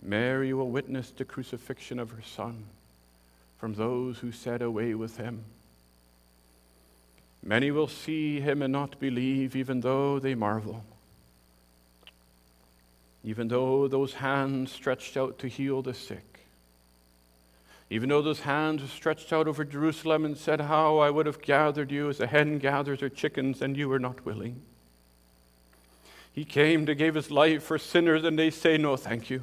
Mary 0.00 0.52
will 0.52 0.70
witness 0.70 1.10
the 1.10 1.24
crucifixion 1.24 1.98
of 1.98 2.12
her 2.12 2.22
son 2.22 2.66
from 3.58 3.74
those 3.74 4.20
who 4.20 4.30
said, 4.30 4.62
Away 4.62 4.94
with 4.94 5.16
him. 5.16 5.44
Many 7.42 7.70
will 7.70 7.88
see 7.88 8.40
him 8.40 8.62
and 8.62 8.72
not 8.72 9.00
believe, 9.00 9.56
even 9.56 9.80
though 9.80 10.18
they 10.18 10.34
marvel. 10.34 10.84
Even 13.24 13.48
though 13.48 13.88
those 13.88 14.14
hands 14.14 14.70
stretched 14.70 15.16
out 15.16 15.38
to 15.40 15.48
heal 15.48 15.82
the 15.82 15.94
sick, 15.94 16.32
even 17.90 18.08
though 18.08 18.22
those 18.22 18.40
hands 18.40 18.90
stretched 18.90 19.32
out 19.32 19.46
over 19.46 19.64
Jerusalem 19.64 20.24
and 20.24 20.36
said, 20.36 20.62
How 20.62 20.98
I 20.98 21.10
would 21.10 21.26
have 21.26 21.42
gathered 21.42 21.90
you 21.90 22.08
as 22.08 22.20
a 22.20 22.26
hen 22.26 22.58
gathers 22.58 23.00
her 23.00 23.10
chickens, 23.10 23.60
and 23.60 23.76
you 23.76 23.88
were 23.88 23.98
not 23.98 24.24
willing. 24.24 24.62
He 26.32 26.44
came 26.44 26.86
to 26.86 26.94
give 26.94 27.14
his 27.14 27.30
life 27.30 27.62
for 27.62 27.76
sinners, 27.78 28.24
and 28.24 28.38
they 28.38 28.50
say, 28.50 28.78
No, 28.78 28.96
thank 28.96 29.28
you. 29.28 29.42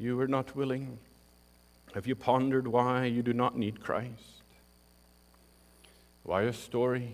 You 0.00 0.16
were 0.16 0.26
not 0.26 0.56
willing. 0.56 0.98
Have 1.94 2.06
you 2.06 2.16
pondered 2.16 2.66
why 2.66 3.04
you 3.04 3.22
do 3.22 3.32
not 3.32 3.56
need 3.56 3.80
Christ? 3.80 4.39
Why 6.30 6.42
a 6.42 6.52
story? 6.52 7.10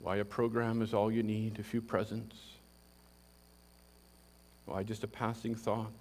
Why 0.00 0.16
a 0.16 0.24
program 0.24 0.82
is 0.82 0.92
all 0.92 1.12
you 1.12 1.22
need, 1.22 1.60
a 1.60 1.62
few 1.62 1.80
presents? 1.80 2.34
Why 4.66 4.82
just 4.82 5.04
a 5.04 5.06
passing 5.06 5.54
thought? 5.54 5.92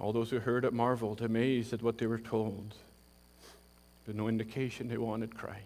All 0.00 0.12
those 0.12 0.30
who 0.30 0.40
heard 0.40 0.64
it 0.64 0.72
marveled, 0.72 1.22
amazed 1.22 1.72
at 1.72 1.80
what 1.80 1.98
they 1.98 2.08
were 2.08 2.18
told, 2.18 2.74
but 4.04 4.16
no 4.16 4.26
indication 4.26 4.88
they 4.88 4.98
wanted 4.98 5.36
Christ. 5.36 5.60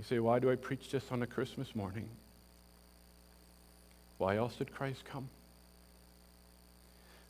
You 0.00 0.04
say, 0.04 0.18
Why 0.18 0.40
do 0.40 0.50
I 0.50 0.56
preach 0.56 0.90
this 0.90 1.12
on 1.12 1.22
a 1.22 1.28
Christmas 1.28 1.76
morning? 1.76 2.08
Why 4.18 4.36
else 4.36 4.56
did 4.56 4.74
Christ 4.74 5.04
come? 5.04 5.28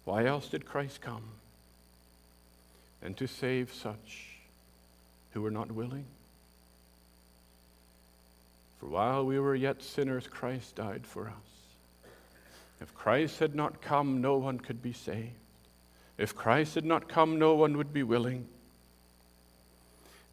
Why 0.07 0.25
else 0.25 0.49
did 0.49 0.65
Christ 0.65 1.03
come? 1.03 1.25
And 3.07 3.17
to 3.17 3.29
save 3.29 3.73
such 3.73 4.27
who 5.31 5.41
were 5.41 5.51
not 5.51 5.71
willing. 5.71 6.05
For 8.81 8.87
while 8.87 9.25
we 9.25 9.39
were 9.39 9.55
yet 9.55 9.81
sinners, 9.81 10.27
Christ 10.27 10.75
died 10.75 11.07
for 11.07 11.29
us. 11.29 12.13
If 12.81 12.93
Christ 12.97 13.39
had 13.39 13.55
not 13.55 13.81
come, 13.81 14.21
no 14.21 14.37
one 14.37 14.59
could 14.59 14.83
be 14.83 14.93
saved. 14.93 15.31
If 16.19 16.35
Christ 16.35 16.75
had 16.75 16.85
not 16.85 17.09
come, 17.09 17.39
no 17.39 17.55
one 17.55 17.77
would 17.77 17.93
be 17.93 18.03
willing. 18.03 18.49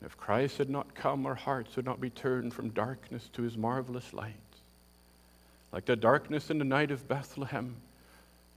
If 0.03 0.17
Christ 0.17 0.57
had 0.57 0.69
not 0.69 0.95
come, 0.95 1.27
our 1.27 1.35
hearts 1.35 1.75
would 1.75 1.85
not 1.85 2.01
be 2.01 2.09
turned 2.09 2.55
from 2.55 2.69
darkness 2.69 3.29
to 3.33 3.43
his 3.43 3.55
marvelous 3.55 4.13
light. 4.13 4.33
Like 5.71 5.85
the 5.85 5.95
darkness 5.95 6.49
in 6.49 6.57
the 6.57 6.65
night 6.65 6.89
of 6.89 7.07
Bethlehem, 7.07 7.75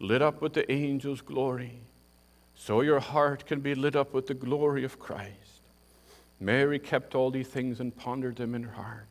lit 0.00 0.22
up 0.22 0.40
with 0.40 0.54
the 0.54 0.68
angel's 0.70 1.20
glory, 1.20 1.80
so 2.56 2.80
your 2.80 3.00
heart 3.00 3.46
can 3.46 3.60
be 3.60 3.74
lit 3.74 3.94
up 3.94 4.12
with 4.12 4.26
the 4.26 4.34
glory 4.34 4.82
of 4.84 4.98
Christ. 4.98 5.60
Mary 6.40 6.78
kept 6.78 7.14
all 7.14 7.30
these 7.30 7.48
things 7.48 7.80
and 7.80 7.96
pondered 7.96 8.36
them 8.36 8.54
in 8.54 8.64
her 8.64 8.72
heart. 8.72 9.08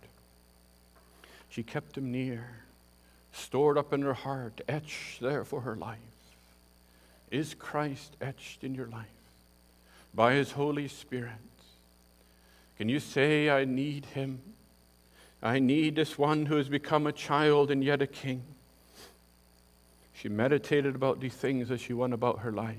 She 1.49 1.63
kept 1.63 1.93
them 1.95 2.11
near, 2.11 2.63
stored 3.31 3.77
up 3.77 3.93
in 3.93 4.01
her 4.01 4.13
heart, 4.13 4.61
etched 4.67 5.21
there 5.21 5.45
for 5.45 5.61
her 5.61 5.75
life. 5.75 5.99
Is 7.31 7.53
Christ 7.53 8.17
etched 8.19 8.63
in 8.63 8.75
your 8.75 8.87
life 8.87 9.05
by 10.13 10.33
his 10.33 10.51
Holy 10.51 10.87
Spirit? 10.87 11.31
Can 12.77 12.89
you 12.89 12.99
say, 12.99 13.49
I 13.49 13.65
need 13.65 14.05
him? 14.05 14.41
I 15.41 15.59
need 15.59 15.95
this 15.95 16.17
one 16.17 16.47
who 16.47 16.57
has 16.57 16.69
become 16.69 17.07
a 17.07 17.11
child 17.11 17.71
and 17.71 17.83
yet 17.83 18.01
a 18.01 18.07
king. 18.07 18.43
She 20.13 20.29
meditated 20.29 20.95
about 20.95 21.19
these 21.19 21.35
things 21.35 21.71
as 21.71 21.79
she 21.79 21.93
went 21.93 22.13
about 22.13 22.39
her 22.39 22.51
life. 22.51 22.77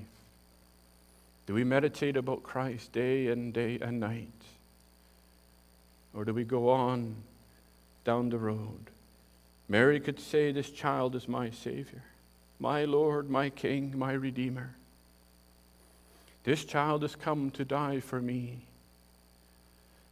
Do 1.47 1.53
we 1.53 1.63
meditate 1.63 2.17
about 2.17 2.43
Christ 2.43 2.91
day 2.91 3.27
and 3.27 3.53
day 3.53 3.79
and 3.81 4.01
night? 4.01 4.27
Or 6.13 6.25
do 6.25 6.33
we 6.33 6.43
go 6.43 6.69
on 6.69 7.15
down 8.03 8.29
the 8.29 8.37
road? 8.37 8.91
Mary 9.69 9.99
could 9.99 10.19
say, 10.19 10.51
This 10.51 10.69
child 10.69 11.15
is 11.15 11.27
my 11.27 11.49
Savior, 11.49 12.03
my 12.59 12.83
Lord, 12.83 13.29
my 13.29 13.49
King, 13.49 13.97
my 13.97 14.11
Redeemer. 14.11 14.71
This 16.43 16.65
child 16.65 17.01
has 17.01 17.15
come 17.15 17.49
to 17.51 17.65
die 17.65 18.01
for 18.01 18.21
me 18.21 18.59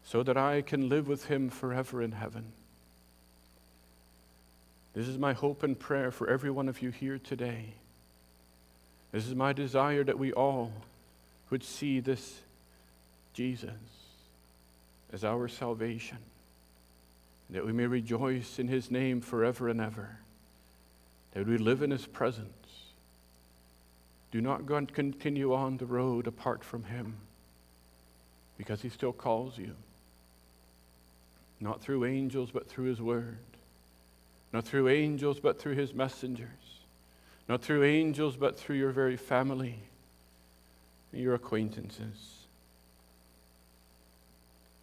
so 0.05 0.23
that 0.23 0.37
I 0.37 0.61
can 0.61 0.87
live 0.87 1.07
with 1.07 1.25
him 1.25 1.49
forever 1.49 2.01
in 2.01 2.13
heaven. 2.13 2.45
This 4.93 5.07
is 5.07 5.17
my 5.17 5.33
hope 5.33 5.63
and 5.63 5.77
prayer 5.77 6.11
for 6.11 6.29
every 6.29 6.51
one 6.51 6.69
of 6.69 6.81
you 6.81 6.91
here 6.91 7.17
today. 7.17 7.73
This 9.11 9.27
is 9.27 9.35
my 9.35 9.51
desire 9.51 10.03
that 10.05 10.19
we 10.19 10.31
all 10.31 10.71
would 11.49 11.63
see 11.63 11.99
this 11.99 12.41
Jesus 13.33 13.71
as 15.13 15.23
our 15.23 15.47
salvation, 15.47 16.17
that 17.49 17.65
we 17.65 17.71
may 17.71 17.85
rejoice 17.85 18.59
in 18.59 18.67
his 18.67 18.89
name 18.89 19.21
forever 19.21 19.69
and 19.69 19.79
ever, 19.79 20.17
that 21.33 21.47
we 21.47 21.57
live 21.57 21.81
in 21.81 21.91
his 21.91 22.05
presence. 22.05 22.49
Do 24.31 24.41
not 24.41 24.65
continue 24.93 25.53
on 25.53 25.77
the 25.77 25.85
road 25.85 26.27
apart 26.27 26.63
from 26.63 26.83
him 26.83 27.15
because 28.57 28.81
he 28.81 28.89
still 28.89 29.13
calls 29.13 29.57
you. 29.57 29.75
Not 31.59 31.81
through 31.81 32.05
angels, 32.05 32.51
but 32.51 32.67
through 32.67 32.85
His 32.85 33.01
Word, 33.01 33.37
not 34.51 34.65
through 34.65 34.89
angels, 34.89 35.39
but 35.39 35.59
through 35.59 35.75
His 35.75 35.93
messengers, 35.93 36.47
not 37.47 37.61
through 37.61 37.83
angels, 37.83 38.35
but 38.35 38.59
through 38.59 38.75
your 38.75 38.91
very 38.91 39.17
family, 39.17 39.79
your 41.15 41.35
acquaintances. 41.35 42.45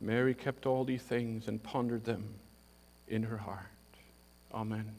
Mary 0.00 0.34
kept 0.34 0.66
all 0.66 0.84
these 0.84 1.02
things 1.02 1.48
and 1.48 1.62
pondered 1.62 2.04
them 2.04 2.24
in 3.08 3.22
her 3.22 3.36
heart. 3.38 3.66
Amen. 4.52 4.92